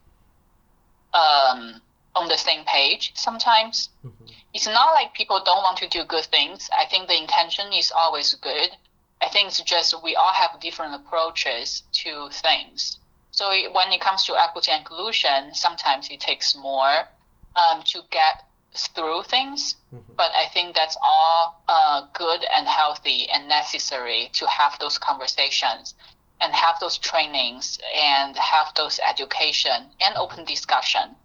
um, 1.13 1.81
on 2.15 2.29
the 2.29 2.37
same 2.37 2.65
page 2.65 3.13
sometimes. 3.15 3.91
Mm-hmm. 4.05 4.27
It's 4.55 4.67
not 4.67 4.93
like 4.95 5.15
people 5.15 5.41
don't 5.45 5.63
want 5.63 5.79
to 5.79 5.89
do 5.89 6.05
good 6.05 6.27
things. 6.27 6.69
I 6.77 6.87
think 6.87 7.09
the 7.09 7.17
intention 7.17 7.73
is 7.73 7.93
always 7.93 8.35
good. 8.35 8.71
I 9.21 9.29
think 9.29 9.49
it's 9.49 9.61
just 9.61 10.03
we 10.03 10.17
all 10.17 10.33
have 10.33 10.61
different 10.61 10.95
approaches 10.95 11.83
to 12.05 12.29
things. 12.31 12.99
So 13.31 13.51
when 13.73 13.93
it 13.93 14.01
comes 14.01 14.25
to 14.25 14.37
equity 14.37 14.73
and 14.73 14.81
inclusion, 14.81 15.55
sometimes 15.55 16.09
it 16.11 16.21
takes 16.21 16.57
more 16.57 17.09
um, 17.57 17.83
to 17.85 18.01
get 18.11 18.45
through 18.75 19.23
things. 19.25 19.77
Mm-hmm. 19.95 20.13
But 20.17 20.31
I 20.35 20.47
think 20.53 20.75
that's 20.75 20.97
all 21.03 21.63
uh, 21.69 22.07
good 22.15 22.45
and 22.57 22.67
healthy 22.67 23.29
and 23.31 23.49
necessary 23.49 24.31
to 24.35 24.47
have 24.47 24.79
those 24.79 24.99
conversations 24.99 25.95
and 26.41 26.53
have 26.53 26.79
those 26.81 26.99
trainings 26.99 27.79
and 27.95 28.37
have 28.37 28.73
those 28.77 29.01
education 29.09 29.87
and 30.01 30.17
open 30.17 30.45
discussion 30.45 31.17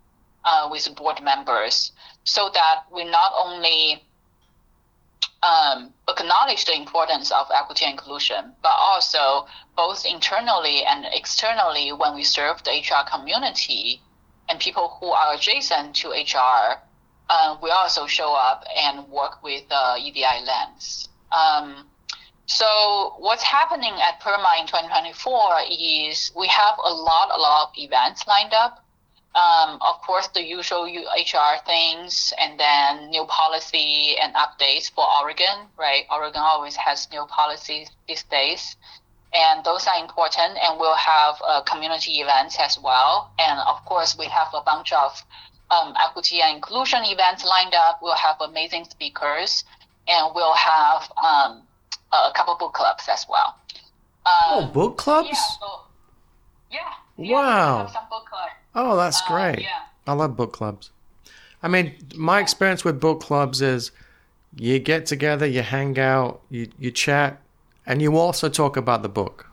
uh, 0.46 0.68
with 0.72 0.94
board 0.96 1.22
members 1.22 1.92
so 2.24 2.50
that 2.54 2.84
we 2.94 3.04
not 3.06 3.32
only 3.36 4.04
um, 5.44 5.94
acknowledge 6.08 6.66
the 6.66 6.76
importance 6.76 7.32
of 7.32 7.48
equity 7.54 7.86
and 7.86 7.94
inclusion, 7.94 8.54
but 8.62 8.74
also 8.78 9.46
both 9.76 10.06
internally 10.06 10.84
and 10.86 11.06
externally 11.12 11.92
when 11.92 12.16
we 12.16 12.24
serve 12.24 12.64
the 12.64 12.72
HR 12.72 13.08
community 13.10 14.02
and 14.50 14.60
people 14.60 14.98
who 15.00 15.08
are 15.08 15.36
adjacent 15.36 15.96
to 15.96 16.10
HR, 16.10 16.80
uh, 17.30 17.58
we 17.62 17.70
also 17.70 18.06
show 18.08 18.34
up 18.34 18.64
and 18.78 19.08
work 19.10 19.44
with 19.44 19.68
the 19.70 19.96
EDI 20.00 20.46
lens. 20.46 21.10
Um, 21.32 21.88
so 22.46 23.16
what's 23.20 23.44
happening 23.44 23.94
at 23.94 24.22
PHRMA 24.22 24.62
in 24.62 24.68
2024 24.68 25.40
is 25.72 26.32
we 26.38 26.48
have 26.48 26.76
a 26.84 26.94
lot, 26.94 27.30
a 27.32 27.40
lot 27.40 27.70
of 27.70 27.74
events 27.78 28.28
lined 28.28 28.54
up. 28.54 28.83
Um, 29.36 29.80
of 29.82 30.00
course, 30.02 30.28
the 30.28 30.44
usual 30.44 30.86
HR 30.86 31.58
things, 31.66 32.32
and 32.40 32.60
then 32.60 33.10
new 33.10 33.26
policy 33.26 34.16
and 34.22 34.34
updates 34.36 34.92
for 34.92 35.06
Oregon, 35.22 35.66
right? 35.78 36.04
Oregon 36.12 36.42
always 36.42 36.76
has 36.76 37.10
new 37.12 37.26
policies 37.26 37.90
these 38.08 38.22
days, 38.24 38.76
and 39.34 39.66
those 39.66 39.88
are 39.88 40.00
important. 40.00 40.60
And 40.62 40.80
we'll 40.80 40.96
have 40.96 41.42
uh, 41.48 41.62
community 41.64 42.22
events 42.22 42.58
as 42.60 42.78
well. 42.78 43.32
And 43.40 43.60
of 43.68 43.84
course, 43.86 44.16
we 44.18 44.26
have 44.26 44.50
a 44.54 44.62
bunch 44.62 44.94
of 44.94 45.20
um, 45.72 45.96
equity 46.00 46.42
and 46.42 46.58
inclusion 46.58 47.00
events 47.04 47.44
lined 47.44 47.74
up. 47.74 48.00
We'll 48.04 48.14
have 48.14 48.36
amazing 48.40 48.86
speakers, 48.86 49.64
and 50.08 50.32
we'll 50.36 50.54
have 50.54 51.12
um, 51.18 51.64
a 52.12 52.32
couple 52.36 52.56
book 52.56 52.74
clubs 52.74 53.10
as 53.12 53.26
well. 53.28 53.58
Um, 54.26 54.52
oh, 54.52 54.72
book 54.72 54.98
clubs? 54.98 55.30
Yeah. 55.32 55.40
So, 55.60 55.80
yeah, 56.72 56.94
wow. 57.18 57.88
some 57.88 58.06
book 58.12 58.26
clubs. 58.30 58.54
Oh, 58.76 58.96
that's 58.96 59.22
uh, 59.22 59.28
great. 59.28 59.62
Yeah. 59.62 59.82
I 60.08 60.14
love 60.14 60.36
book 60.36 60.54
clubs. 60.54 60.92
I 61.62 61.68
mean, 61.68 61.94
my 62.16 62.42
experience 62.42 62.84
with 62.84 63.00
book 63.00 63.22
clubs 63.22 63.62
is 63.62 63.92
you 64.56 64.80
get 64.80 65.06
together, 65.06 65.46
you 65.46 65.62
hang 65.62 65.98
out, 65.98 66.42
you, 66.50 66.70
you 66.78 66.92
chat, 66.92 67.42
and 67.86 68.02
you 68.02 68.18
also 68.18 68.50
talk 68.50 68.76
about 68.78 69.02
the 69.02 69.10
book. 69.10 69.48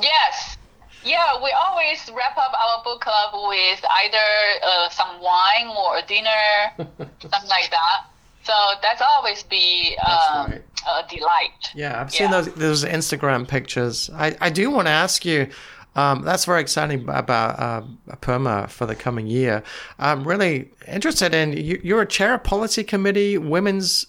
Yes. 0.00 0.56
Yeah, 1.04 1.40
we 1.42 1.52
always 1.52 2.10
wrap 2.16 2.36
up 2.36 2.52
our 2.52 2.82
book 2.82 3.02
club 3.02 3.32
with 3.48 3.84
either 4.04 4.16
uh, 4.62 4.88
some 4.88 5.20
wine 5.20 5.68
or 5.68 5.98
a 5.98 6.02
dinner, 6.02 6.72
something 7.20 7.48
like 7.48 7.70
that. 7.70 8.06
So 8.42 8.52
that's 8.82 9.02
always 9.02 9.42
be 9.44 9.96
um, 9.98 10.50
right. 10.50 10.62
a 10.88 11.08
delight. 11.08 11.70
Yeah, 11.74 12.00
I've 12.00 12.12
seen 12.12 12.30
those 12.30 12.52
those 12.54 12.84
Instagram 12.84 13.46
pictures. 13.46 14.10
I, 14.14 14.36
I 14.40 14.50
do 14.50 14.70
want 14.70 14.86
to 14.86 14.92
ask 14.92 15.24
you. 15.24 15.48
Um, 15.96 16.22
that's 16.22 16.44
very 16.44 16.60
exciting 16.60 17.08
about 17.08 17.58
uh, 17.58 17.82
PHRMA 18.18 18.70
for 18.70 18.84
the 18.86 18.94
coming 18.94 19.26
year. 19.26 19.62
I'm 19.98 20.28
really 20.28 20.70
interested 20.86 21.34
in 21.34 21.54
you, 21.54 21.96
are 21.96 22.02
a 22.02 22.06
chair 22.06 22.34
of 22.34 22.44
policy 22.44 22.84
committee, 22.84 23.38
women's 23.38 24.06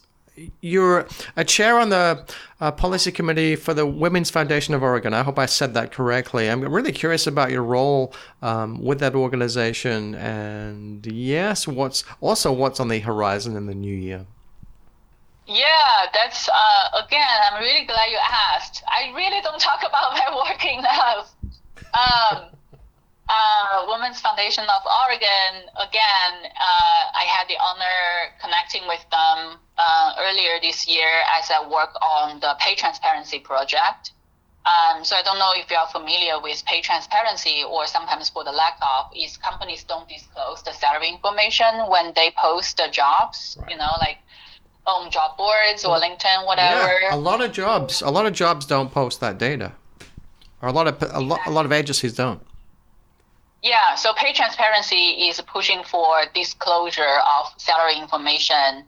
you're 0.62 1.08
a 1.36 1.44
chair 1.44 1.80
on 1.80 1.90
the 1.90 2.24
uh, 2.62 2.72
policy 2.72 3.12
committee 3.12 3.56
for 3.56 3.74
the 3.74 3.88
Women's 3.88 4.30
Foundation 4.30 4.76
of 4.76 4.84
Oregon. 4.84 5.14
I 5.14 5.24
hope 5.24 5.40
I 5.40 5.48
said 5.48 5.74
that 5.74 5.92
correctly. 5.92 6.48
I'm 6.48 6.62
really 6.62 6.92
curious 6.92 7.26
about 7.26 7.50
your 7.50 7.64
role 7.64 8.14
um, 8.44 8.80
with 8.84 9.00
that 9.00 9.16
organization, 9.16 10.14
and 10.14 11.04
yes, 11.08 11.68
what's 11.68 12.04
also 12.22 12.52
what's 12.52 12.80
on 12.80 12.90
the 12.90 13.00
horizon 13.00 13.56
in 13.56 13.66
the 13.66 13.74
new 13.74 13.96
year. 13.96 14.28
Yeah, 15.48 16.08
that's 16.14 16.50
uh, 16.50 17.04
again. 17.06 17.26
I'm 17.50 17.64
really 17.64 17.86
glad 17.86 18.12
you 18.12 18.20
asked. 18.22 18.84
I 18.88 19.14
really 19.16 19.42
don't 19.42 19.60
talk 19.60 19.80
about 19.80 20.14
my 20.14 20.36
work 20.36 20.66
enough. 20.66 21.34
Um, 21.94 22.52
uh, 23.30 23.86
Women's 23.88 24.22
Foundation 24.22 24.64
of 24.64 24.82
Oregon, 24.88 25.68
again, 25.76 26.34
uh, 26.56 27.04
I 27.12 27.26
had 27.28 27.48
the 27.48 27.58
honor 27.60 28.32
connecting 28.42 28.88
with 28.88 29.04
them 29.12 29.60
uh, 29.78 30.14
earlier 30.20 30.60
this 30.62 30.88
year 30.88 31.10
as 31.38 31.52
I 31.52 31.68
work 31.68 31.94
on 32.02 32.40
the 32.40 32.56
pay 32.60 32.76
transparency 32.76 33.40
project. 33.40 34.12
Um, 34.68 35.06
so 35.06 35.16
I 35.16 35.22
don't 35.24 35.40
know 35.40 35.52
if 35.56 35.72
you 35.72 35.78
are 35.78 35.88
familiar 35.88 36.42
with 36.42 36.64
pay 36.66 36.82
transparency 36.82 37.64
or 37.64 37.86
sometimes 37.88 38.30
for 38.30 38.44
the 38.44 38.52
lack 38.52 38.78
of 38.82 39.12
is 39.16 39.38
companies 39.38 39.84
don't 39.86 40.08
disclose 40.10 40.62
the 40.64 40.74
salary 40.74 41.08
information 41.10 41.88
when 41.90 42.12
they 42.16 42.32
post 42.38 42.76
the 42.76 42.90
jobs, 42.92 43.58
right. 43.62 43.72
you 43.72 43.78
know, 43.78 43.92
like 44.00 44.18
on 44.86 45.10
job 45.10 45.38
boards 45.38 45.86
or 45.86 45.98
LinkedIn, 45.98 46.46
whatever. 46.46 47.00
Yeah, 47.02 47.16
a 47.16 47.18
lot 47.18 47.42
of 47.42 47.54
jobs, 47.54 48.02
a 48.02 48.10
lot 48.10 48.26
of 48.26 48.34
jobs 48.34 48.66
don't 48.66 48.92
post 48.92 49.22
that 49.22 49.38
data, 49.38 49.72
or 50.62 50.70
a 50.70 50.72
lot 50.72 50.88
of 50.88 51.02
a 51.12 51.20
lot, 51.20 51.40
a 51.46 51.52
lot 51.52 51.66
of 51.66 51.72
agencies 51.72 52.14
don't. 52.14 52.42
Yeah, 53.64 53.96
so 53.96 54.14
pay 54.14 54.34
transparency 54.34 55.28
is 55.28 55.42
pushing 55.42 55.84
for 55.84 56.22
disclosure 56.34 57.18
of 57.38 57.48
salary 57.58 57.98
information 58.00 58.86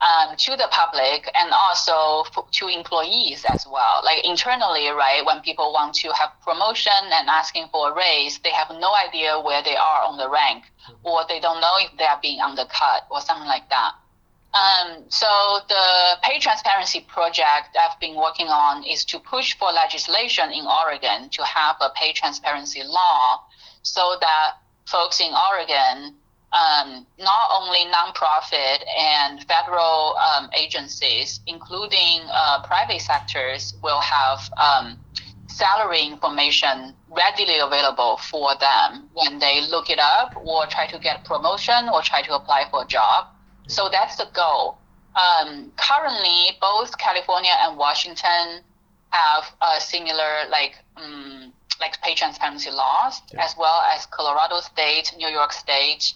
um, 0.00 0.36
to 0.36 0.56
the 0.56 0.68
public 0.70 1.30
and 1.34 1.50
also 1.52 2.24
to 2.52 2.68
employees 2.68 3.44
as 3.48 3.66
well. 3.70 4.02
Like 4.04 4.24
internally, 4.24 4.88
right, 4.88 5.22
when 5.24 5.40
people 5.40 5.72
want 5.72 5.94
to 5.96 6.12
have 6.12 6.30
promotion 6.42 6.92
and 7.12 7.28
asking 7.28 7.68
for 7.72 7.90
a 7.90 7.94
raise, 7.94 8.38
they 8.38 8.50
have 8.50 8.70
no 8.78 8.92
idea 8.94 9.40
where 9.40 9.62
they 9.62 9.76
are 9.76 10.02
on 10.04 10.16
the 10.16 10.28
rank, 10.28 10.64
or 11.02 11.20
they 11.28 11.40
don't 11.40 11.60
know 11.60 11.74
if 11.78 11.96
they 11.98 12.04
are 12.04 12.18
being 12.22 12.40
undercut 12.40 13.06
or 13.10 13.20
something 13.20 13.48
like 13.48 13.68
that. 13.70 13.92
Um, 14.52 15.04
so 15.08 15.28
the 15.68 16.18
pay 16.22 16.40
transparency 16.40 17.00
project 17.06 17.76
I've 17.78 17.98
been 18.00 18.16
working 18.16 18.48
on 18.48 18.82
is 18.82 19.04
to 19.06 19.20
push 19.20 19.56
for 19.56 19.70
legislation 19.70 20.50
in 20.50 20.66
Oregon 20.66 21.28
to 21.30 21.44
have 21.44 21.76
a 21.80 21.90
pay 21.94 22.12
transparency 22.12 22.82
law 22.82 23.44
so 23.82 24.16
that 24.20 24.54
folks 24.86 25.20
in 25.20 25.32
Oregon, 25.32 26.16
um, 26.52 27.06
not 27.18 27.50
only 27.52 27.86
nonprofit 27.92 28.82
and 28.98 29.44
federal 29.44 30.16
um, 30.18 30.50
agencies, 30.58 31.40
including 31.46 32.20
uh, 32.32 32.62
private 32.64 33.00
sectors, 33.00 33.74
will 33.84 34.00
have 34.00 34.40
um, 34.56 34.98
salary 35.46 36.02
information 36.02 36.92
readily 37.08 37.58
available 37.58 38.16
for 38.16 38.50
them 38.58 39.08
when 39.12 39.38
they 39.38 39.60
look 39.70 39.90
it 39.90 40.00
up 40.00 40.34
or 40.44 40.66
try 40.66 40.88
to 40.88 40.98
get 40.98 41.24
promotion 41.24 41.88
or 41.92 42.02
try 42.02 42.20
to 42.22 42.34
apply 42.34 42.66
for 42.70 42.82
a 42.82 42.86
job. 42.86 43.26
So 43.70 43.88
that's 43.90 44.16
the 44.16 44.28
goal. 44.34 44.78
Um, 45.14 45.72
currently, 45.76 46.56
both 46.60 46.96
California 46.98 47.52
and 47.60 47.76
Washington 47.76 48.62
have 49.10 49.44
a 49.60 49.80
similar 49.80 50.48
like 50.50 50.76
um, 50.96 51.52
like 51.80 52.00
pay 52.02 52.14
transparency 52.14 52.70
laws, 52.70 53.22
yeah. 53.32 53.44
as 53.44 53.54
well 53.56 53.82
as 53.94 54.06
Colorado 54.06 54.60
State, 54.60 55.14
New 55.16 55.28
York 55.28 55.52
State, 55.52 56.14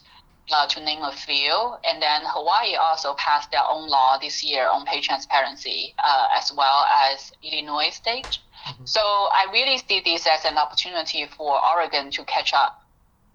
uh, 0.53 0.67
to 0.69 0.81
name 0.85 1.03
a 1.03 1.12
few. 1.12 1.75
And 1.85 2.03
then 2.03 2.23
Hawaii 2.25 2.75
also 2.75 3.14
passed 3.14 3.51
their 3.51 3.64
own 3.64 3.88
law 3.88 4.19
this 4.21 4.45
year 4.45 4.69
on 4.69 4.85
pay 4.85 5.01
transparency, 5.01 5.95
uh, 6.05 6.29
as 6.37 6.53
well 6.57 6.85
as 7.09 7.33
Illinois 7.43 7.90
State. 7.90 8.38
Mm-hmm. 8.67 8.85
So 8.85 9.01
I 9.01 9.47
really 9.53 9.79
see 9.79 10.03
this 10.05 10.27
as 10.27 10.45
an 10.45 10.59
opportunity 10.59 11.27
for 11.37 11.59
Oregon 11.65 12.11
to 12.13 12.25
catch 12.25 12.52
up 12.52 12.83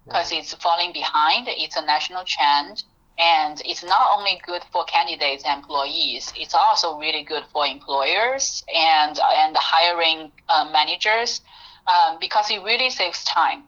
because 0.06 0.32
right. 0.32 0.42
it's 0.42 0.54
falling 0.56 0.94
behind. 0.94 1.48
It's 1.50 1.76
a 1.76 1.86
national 1.86 2.24
trend. 2.26 2.84
And 3.20 3.62
it's 3.66 3.84
not 3.84 4.18
only 4.18 4.42
good 4.46 4.64
for 4.72 4.86
candidates 4.86 5.44
and 5.44 5.60
employees, 5.62 6.32
it's 6.38 6.56
also 6.56 6.98
really 6.98 7.24
good 7.24 7.44
for 7.52 7.66
employers 7.66 8.64
and, 8.74 9.20
and 9.20 9.56
hiring 9.58 10.32
uh, 10.48 10.70
managers 10.72 11.42
um, 11.88 12.18
because 12.22 12.50
it 12.50 12.64
really 12.64 12.90
saves 12.90 13.24
time. 13.26 13.64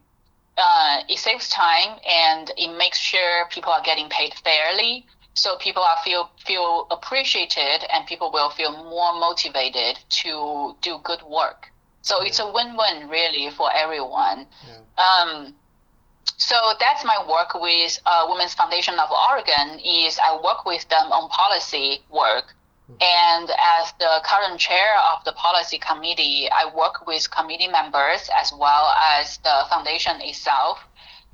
Uh, 0.58 1.02
it 1.10 1.18
saves 1.18 1.49
time 1.49 1.99
and 2.08 2.52
it 2.58 2.78
makes 2.78 2.97
sure 2.97 3.45
people 3.49 3.72
are 3.72 3.82
getting 3.84 4.08
paid 4.10 4.34
fairly. 4.36 5.06
So 5.34 5.58
people 5.58 5.82
are 5.82 5.97
feel 6.04 6.30
feel 6.45 6.88
appreciated 6.91 7.86
and 7.93 8.06
people 8.06 8.32
will 8.32 8.49
feel 8.49 8.72
more 8.72 9.18
motivated 9.20 9.97
to 10.24 10.76
do 10.82 10.99
good 11.04 11.22
work. 11.24 11.72
So 12.02 12.22
yeah. 12.22 12.28
it's 12.28 12.39
a 12.39 12.52
win-win 12.52 13.10
really 13.10 13.49
for 13.52 13.70
everyone. 13.74 14.47
Yeah. 14.68 15.04
Um, 15.04 15.56
so 16.42 16.58
that's 16.80 17.04
my 17.06 17.24
work 17.30 17.54
with 17.54 18.00
uh, 18.06 18.26
Women's 18.30 18.54
Foundation 18.56 18.96
of 19.00 19.10
Oregon. 19.30 19.80
Is 19.80 20.20
I 20.20 20.39
work 20.44 20.66
with 20.66 20.88
them 20.89 21.12
on 21.12 21.30
policy 21.30 22.02
work 22.10 22.56
And 23.00 23.50
as 23.50 23.94
the 24.00 24.22
current 24.26 24.60
chair 24.60 24.92
of 25.14 25.24
the 25.24 25.32
policy 25.34 25.80
committee, 25.80 26.50
I 26.52 26.66
work 26.76 27.08
with 27.08 27.30
committee 27.32 27.68
members 27.68 28.30
as 28.36 28.52
well 28.52 28.94
as 29.18 29.38
the 29.38 29.66
foundation 29.70 30.20
itself, 30.22 30.80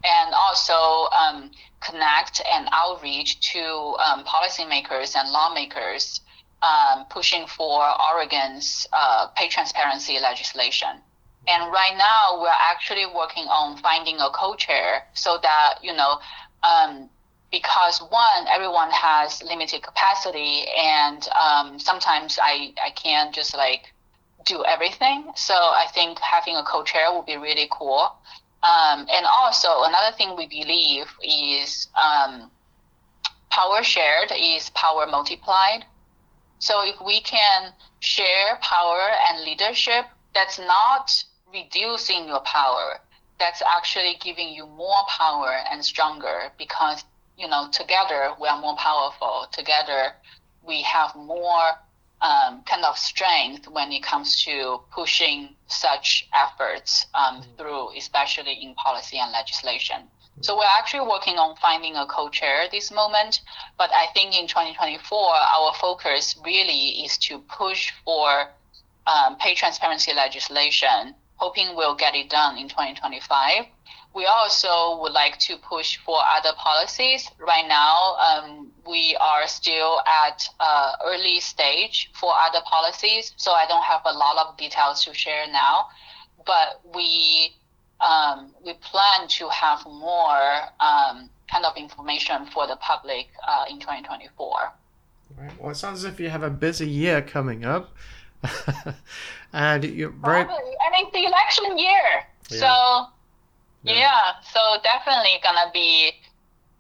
and 0.03 0.34
also 0.34 1.10
um, 1.18 1.51
connect 1.80 2.41
and 2.53 2.70
outreach 2.72 3.39
to 3.53 3.64
um, 4.05 4.24
policymakers 4.24 5.16
and 5.16 5.32
lawmakers 5.32 6.22
um, 6.62 7.05
pushing 7.10 7.47
for 7.47 7.82
Oregon's 8.12 8.86
uh, 8.93 9.28
pay 9.36 9.47
transparency 9.47 10.20
legislation. 10.20 11.01
And 11.48 11.72
right 11.72 11.95
now, 11.98 12.41
we're 12.41 12.50
actually 12.72 13.06
working 13.06 13.45
on 13.45 13.78
finding 13.78 14.20
a 14.20 14.30
co-chair 14.32 15.04
so 15.14 15.39
that 15.41 15.76
you 15.82 15.93
know 15.93 16.20
um, 16.64 17.10
because 17.52 18.00
one, 18.00 18.48
everyone 18.50 18.89
has 18.91 19.41
limited 19.43 19.82
capacity, 19.82 20.66
and 20.78 21.28
um, 21.30 21.80
sometimes 21.80 22.38
I 22.41 22.74
I 22.84 22.89
can't 22.91 23.34
just 23.34 23.56
like 23.56 23.93
do 24.45 24.64
everything. 24.66 25.32
So 25.36 25.54
I 25.54 25.86
think 25.93 26.20
having 26.20 26.56
a 26.56 26.64
co-chair 26.64 27.14
would 27.14 27.26
be 27.26 27.38
really 27.38 27.68
cool. 27.72 28.12
Um, 28.64 29.08
and 29.12 29.26
also 29.26 29.84
another 29.84 30.16
thing 30.18 30.36
we 30.36 30.48
believe 30.48 31.06
is 31.24 31.88
um, 31.95 32.50
power 33.50 33.84
shared 33.84 34.32
is 34.36 34.70
power 34.72 35.06
multiplied. 35.08 35.86
So 36.60 36.84
if 36.84 36.95
we 37.06 37.22
can 37.22 37.74
share 38.00 38.58
power 38.62 39.10
and 39.30 39.43
leadership, 39.43 40.06
that's 40.34 40.58
not 40.60 41.12
reducing 41.64 42.28
your 42.28 42.41
power. 42.41 42.99
That's 43.39 43.62
actually 43.62 44.18
giving 44.20 44.49
you 44.49 44.66
more 44.66 45.03
power 45.08 45.53
and 45.72 45.84
stronger 45.86 46.51
because 46.58 47.03
you 47.38 47.47
know, 47.47 47.70
together 47.72 48.32
we 48.41 48.47
are 48.47 48.60
more 48.60 48.76
powerful. 48.78 49.47
Together 49.51 50.14
we 50.66 50.82
have 50.82 51.16
more 51.16 51.78
um, 52.22 52.64
kind 52.64 52.84
of 52.84 52.97
strength 52.97 53.68
when 53.68 53.91
it 53.91 54.01
comes 54.01 54.43
to 54.43 54.82
pushing 54.91 55.55
such 55.68 56.28
efforts 56.34 57.05
um, 57.14 57.41
mm-hmm. 57.41 57.55
through, 57.58 57.95
especially 57.95 58.53
in 58.53 58.74
policy 58.74 59.20
and 59.20 59.32
legislation. 59.32 59.97
Mm-hmm. 59.97 60.41
So 60.41 60.58
we're 60.58 60.78
actually 60.80 61.08
working 61.08 61.36
on 61.38 61.55
finding 61.58 61.95
a 61.95 62.08
co-chair 62.08 62.68
this 62.72 62.91
moment, 62.91 63.41
but 63.78 63.91
I 63.93 64.08
think 64.14 64.34
in 64.34 64.47
2024 64.47 65.20
our 65.20 65.74
focus 65.76 66.36
really 66.43 67.05
is 67.05 67.18
to 67.20 67.38
push 67.39 67.93
for 68.03 68.47
um, 69.05 69.38
pay 69.38 69.53
transparency 69.53 70.12
legislation, 70.14 71.14
hoping 71.38 71.75
we'll 71.75 71.95
get 71.95 72.15
it 72.15 72.29
done 72.29 72.57
in 72.57 72.67
2025 72.67 73.65
we 74.17 74.25
also 74.25 74.99
would 74.99 75.11
like 75.11 75.38
to 75.38 75.57
push 75.57 75.97
for 75.97 76.17
other 76.35 76.49
policies. 76.57 77.29
Right 77.39 77.67
now, 77.67 78.15
um, 78.15 78.71
we 78.88 79.15
are 79.21 79.47
still 79.47 80.01
at 80.25 80.43
uh, 80.59 80.93
early 81.05 81.39
stage 81.39 82.09
for 82.19 82.33
other 82.35 82.59
policies, 82.65 83.33
so 83.38 83.51
I 83.51 83.67
don't 83.67 83.83
have 83.83 84.01
a 84.05 84.13
lot 84.13 84.47
of 84.47 84.57
details 84.57 85.05
to 85.05 85.13
share 85.13 85.45
now. 85.51 85.88
But 86.45 86.81
we 86.95 87.53
um, 88.01 88.55
we 88.65 88.73
plan 88.73 89.27
to 89.27 89.49
have 89.49 89.85
more 89.85 90.45
um, 90.79 91.29
kind 91.51 91.65
of 91.65 91.77
information 91.77 92.47
for 92.47 92.65
the 92.65 92.77
public 92.77 93.27
uh, 93.47 93.65
in 93.69 93.79
2024. 93.79 94.73
Right. 95.38 95.51
Well, 95.59 95.71
it 95.71 95.75
sounds 95.75 96.03
as 96.03 96.11
if 96.11 96.19
you 96.19 96.29
have 96.29 96.43
a 96.43 96.49
busy 96.49 96.88
year 96.89 97.21
coming 97.21 97.65
up, 97.65 97.95
and 99.54 99.84
you're 99.84 100.10
very. 100.10 100.45
Probably. 100.45 100.74
And 100.86 100.95
it's 100.95 101.12
the 101.14 101.26
election 101.26 101.78
year, 101.78 102.24
yeah. 102.50 102.60
so 102.60 103.08
yeah. 103.84 104.00
yeah 104.00 104.32
so 104.54 104.60
definitely 104.84 105.39
gonna 105.43 105.72
be 105.74 106.12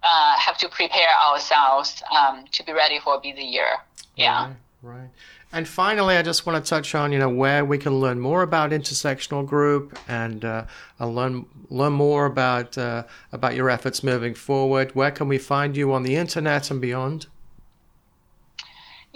uh, 0.03 0.35
have 0.37 0.57
to 0.59 0.69
prepare 0.69 1.09
ourselves 1.29 2.01
um, 2.11 2.45
to 2.51 2.63
be 2.63 2.71
ready 2.71 2.99
for 2.99 3.15
a 3.15 3.19
busy 3.19 3.43
year. 3.43 3.77
Yeah. 4.15 4.47
Right, 4.47 4.55
right. 4.81 5.09
And 5.53 5.67
finally, 5.67 6.17
I 6.17 6.23
just 6.23 6.45
want 6.45 6.63
to 6.63 6.69
touch 6.69 6.93
on 6.93 7.11
you 7.13 7.19
know 7.19 7.29
where 7.29 7.63
we 7.63 7.77
can 7.77 7.99
learn 7.99 8.19
more 8.19 8.41
about 8.41 8.71
intersectional 8.71 9.45
group 9.45 9.97
and 10.07 10.43
uh, 10.43 10.65
learn 10.99 11.45
learn 11.69 11.93
more 11.93 12.25
about 12.25 12.77
uh, 12.77 13.03
about 13.31 13.55
your 13.55 13.69
efforts 13.69 14.03
moving 14.03 14.33
forward. 14.33 14.93
Where 14.93 15.11
can 15.11 15.27
we 15.27 15.37
find 15.37 15.77
you 15.77 15.93
on 15.93 16.03
the 16.03 16.15
internet 16.15 16.69
and 16.69 16.81
beyond? 16.81 17.27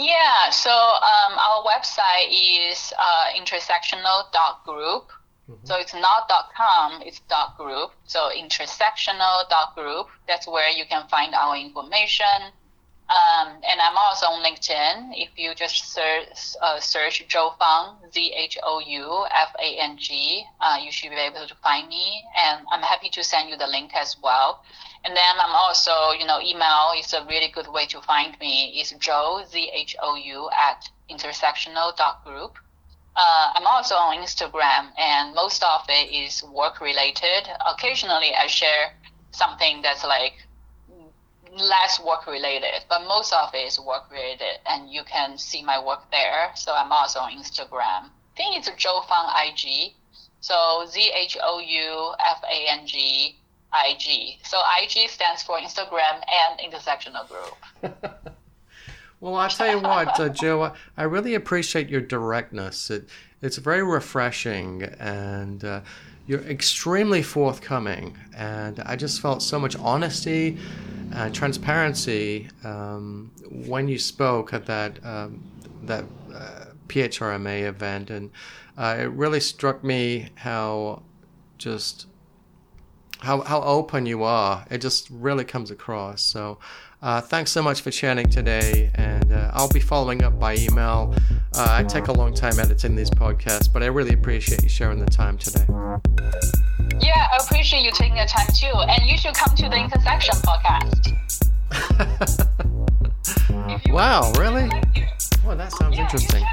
Yeah, 0.01 0.49
so 0.49 0.71
um, 0.71 1.37
our 1.37 1.63
website 1.63 2.29
is 2.31 2.91
uh, 2.97 3.25
intersectional.group. 3.39 5.11
Mm-hmm. 5.47 5.65
So 5.65 5.75
it's 5.77 5.93
not 5.93 6.27
.com, 6.57 7.01
it's 7.05 7.21
.group. 7.55 7.91
So 8.05 8.31
intersectional 8.35 9.43
.group. 9.75 10.07
That's 10.27 10.47
where 10.47 10.69
you 10.71 10.85
can 10.89 11.07
find 11.07 11.35
our 11.35 11.55
information. 11.55 12.25
Um, 13.11 13.59
and 13.69 13.81
I'm 13.81 13.97
also 13.97 14.27
on 14.27 14.41
LinkedIn. 14.41 15.11
If 15.15 15.31
you 15.35 15.53
just 15.53 15.91
search, 15.91 16.55
uh, 16.61 16.79
search 16.79 17.27
Zhou 17.27 17.51
Fang, 17.59 17.97
Z 18.13 18.33
H 18.37 18.57
O 18.63 18.79
U 18.79 19.25
F 19.29 19.53
A 19.59 19.77
N 19.79 19.97
G, 19.97 20.45
uh, 20.61 20.77
you 20.81 20.91
should 20.91 21.09
be 21.09 21.17
able 21.17 21.45
to 21.45 21.55
find 21.55 21.89
me. 21.89 22.23
And 22.37 22.65
I'm 22.71 22.81
happy 22.81 23.09
to 23.09 23.21
send 23.21 23.49
you 23.49 23.57
the 23.57 23.67
link 23.67 23.91
as 23.93 24.15
well. 24.23 24.63
And 25.03 25.13
then 25.13 25.35
I'm 25.43 25.53
also, 25.53 26.11
you 26.17 26.25
know, 26.25 26.39
email 26.39 26.93
is 26.97 27.11
a 27.13 27.25
really 27.25 27.51
good 27.51 27.67
way 27.67 27.85
to 27.87 27.99
find 28.01 28.39
me. 28.39 28.79
It's 28.79 28.93
Zhou, 28.93 29.45
Z 29.45 29.71
H 29.73 29.97
O 30.01 30.15
U, 30.15 30.49
at 30.55 30.87
intersectional.group. 31.09 32.55
Uh, 33.13 33.51
I'm 33.55 33.67
also 33.67 33.95
on 33.95 34.15
Instagram, 34.23 34.91
and 34.97 35.35
most 35.35 35.61
of 35.63 35.81
it 35.89 36.13
is 36.13 36.43
work 36.43 36.79
related. 36.79 37.49
Occasionally, 37.67 38.31
I 38.33 38.47
share 38.47 38.93
something 39.31 39.81
that's 39.81 40.05
like 40.05 40.33
less 41.51 41.99
work 41.99 42.27
related, 42.27 42.85
but 42.89 43.05
most 43.07 43.33
of 43.33 43.53
it 43.53 43.67
is 43.67 43.79
work 43.79 44.09
related, 44.11 44.59
and 44.65 44.89
you 44.89 45.03
can 45.03 45.37
see 45.37 45.61
my 45.63 45.83
work 45.83 46.09
there. 46.11 46.51
So 46.55 46.73
I'm 46.73 46.91
also 46.91 47.19
on 47.19 47.31
Instagram. 47.31 48.09
I 48.09 48.37
think 48.37 48.57
it's 48.57 48.69
Zhou 48.69 49.05
Fang 49.07 49.27
IG. 49.47 49.93
So 50.39 50.85
Z 50.87 51.11
H 51.15 51.37
O 51.43 51.59
U 51.59 52.13
F 52.19 52.41
A 52.43 52.71
N 52.71 52.87
G 52.87 53.37
I 53.71 53.95
G. 53.99 54.39
So 54.43 54.57
IG 54.81 55.09
stands 55.09 55.43
for 55.43 55.57
Instagram 55.57 56.21
and 56.31 56.59
intersectional 56.59 57.27
group. 57.27 57.95
Well, 59.21 59.35
I'll 59.35 59.49
tell 59.51 59.69
you 59.69 59.79
what, 59.79 60.19
uh, 60.19 60.29
Zhou, 60.29 60.75
I 60.97 61.03
really 61.03 61.35
appreciate 61.35 61.89
your 61.89 62.01
directness. 62.01 62.89
It, 62.89 63.07
it's 63.41 63.57
very 63.57 63.83
refreshing 63.83 64.83
and 64.99 65.63
uh, 65.63 65.81
you're 66.27 66.41
extremely 66.41 67.21
forthcoming. 67.21 68.15
And 68.35 68.79
I 68.81 68.95
just 68.95 69.21
felt 69.21 69.41
so 69.41 69.59
much 69.59 69.75
honesty 69.77 70.57
and 71.13 71.33
transparency 71.33 72.49
um, 72.63 73.31
when 73.49 73.87
you 73.87 73.99
spoke 73.99 74.53
at 74.53 74.65
that, 74.67 75.03
um, 75.05 75.43
that 75.83 76.05
uh, 76.33 76.65
PHRMA 76.87 77.63
event. 77.63 78.09
And 78.09 78.31
uh, 78.77 78.97
it 78.99 79.11
really 79.11 79.39
struck 79.39 79.83
me 79.83 80.29
how 80.35 81.03
just 81.57 82.07
how, 83.19 83.41
how 83.41 83.61
open 83.61 84.05
you 84.05 84.23
are. 84.23 84.65
It 84.71 84.79
just 84.79 85.09
really 85.11 85.45
comes 85.45 85.69
across. 85.69 86.21
So 86.21 86.57
uh, 87.01 87.19
thanks 87.21 87.51
so 87.51 87.61
much 87.63 87.81
for 87.81 87.89
chatting 87.89 88.29
today, 88.29 88.91
and 88.95 89.31
uh, 89.31 89.51
I'll 89.53 89.69
be 89.69 89.79
following 89.79 90.23
up 90.23 90.39
by 90.39 90.55
email. 90.55 91.15
Uh, 91.55 91.67
I 91.69 91.83
take 91.83 92.07
a 92.07 92.11
long 92.11 92.33
time 92.33 92.59
editing 92.59 92.95
these 92.95 93.09
podcasts, 93.09 93.71
but 93.71 93.81
I 93.81 93.87
really 93.87 94.13
appreciate 94.13 94.61
you 94.61 94.69
sharing 94.69 94.99
the 94.99 95.09
time 95.09 95.37
today. 95.37 95.65
Yeah, 96.99 97.27
I 97.31 97.37
appreciate 97.43 97.83
you 97.83 97.91
taking 97.91 98.15
the 98.15 98.25
time 98.25 98.47
too, 98.53 98.73
and 98.87 99.09
you 99.09 99.17
should 99.17 99.33
come 99.33 99.55
to 99.55 99.69
the 99.69 99.77
Intersection 99.77 100.35
podcast. 100.35 101.17
wow, 103.91 104.31
really? 104.37 104.69
Well, 105.45 105.57
that 105.57 105.71
sounds 105.71 105.95
yeah, 105.95 106.03
interesting. 106.03 106.43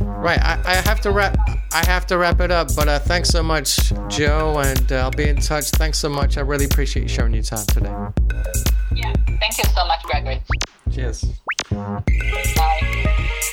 Right, 0.00 0.40
I, 0.40 0.60
I, 0.64 0.74
have 0.76 1.00
to 1.02 1.10
wrap. 1.10 1.36
I 1.72 1.84
have 1.86 2.06
to 2.08 2.18
wrap 2.18 2.40
it 2.40 2.50
up. 2.50 2.74
But 2.74 2.88
uh, 2.88 2.98
thanks 2.98 3.28
so 3.28 3.42
much, 3.42 3.76
Zhou, 4.08 4.64
and 4.64 4.92
uh, 4.92 4.96
I'll 4.96 5.10
be 5.10 5.28
in 5.28 5.36
touch. 5.36 5.70
Thanks 5.70 5.98
so 5.98 6.08
much. 6.08 6.36
I 6.36 6.40
really 6.40 6.64
appreciate 6.64 7.02
you 7.02 7.08
sharing 7.08 7.34
your 7.34 7.42
time 7.42 7.66
today. 7.66 7.90
Yeah, 8.94 9.12
thank 9.40 9.58
you 9.58 9.64
so 9.74 9.86
much, 9.86 10.02
Gregory. 10.02 10.42
Cheers. 10.90 11.24
Bye. 11.70 13.52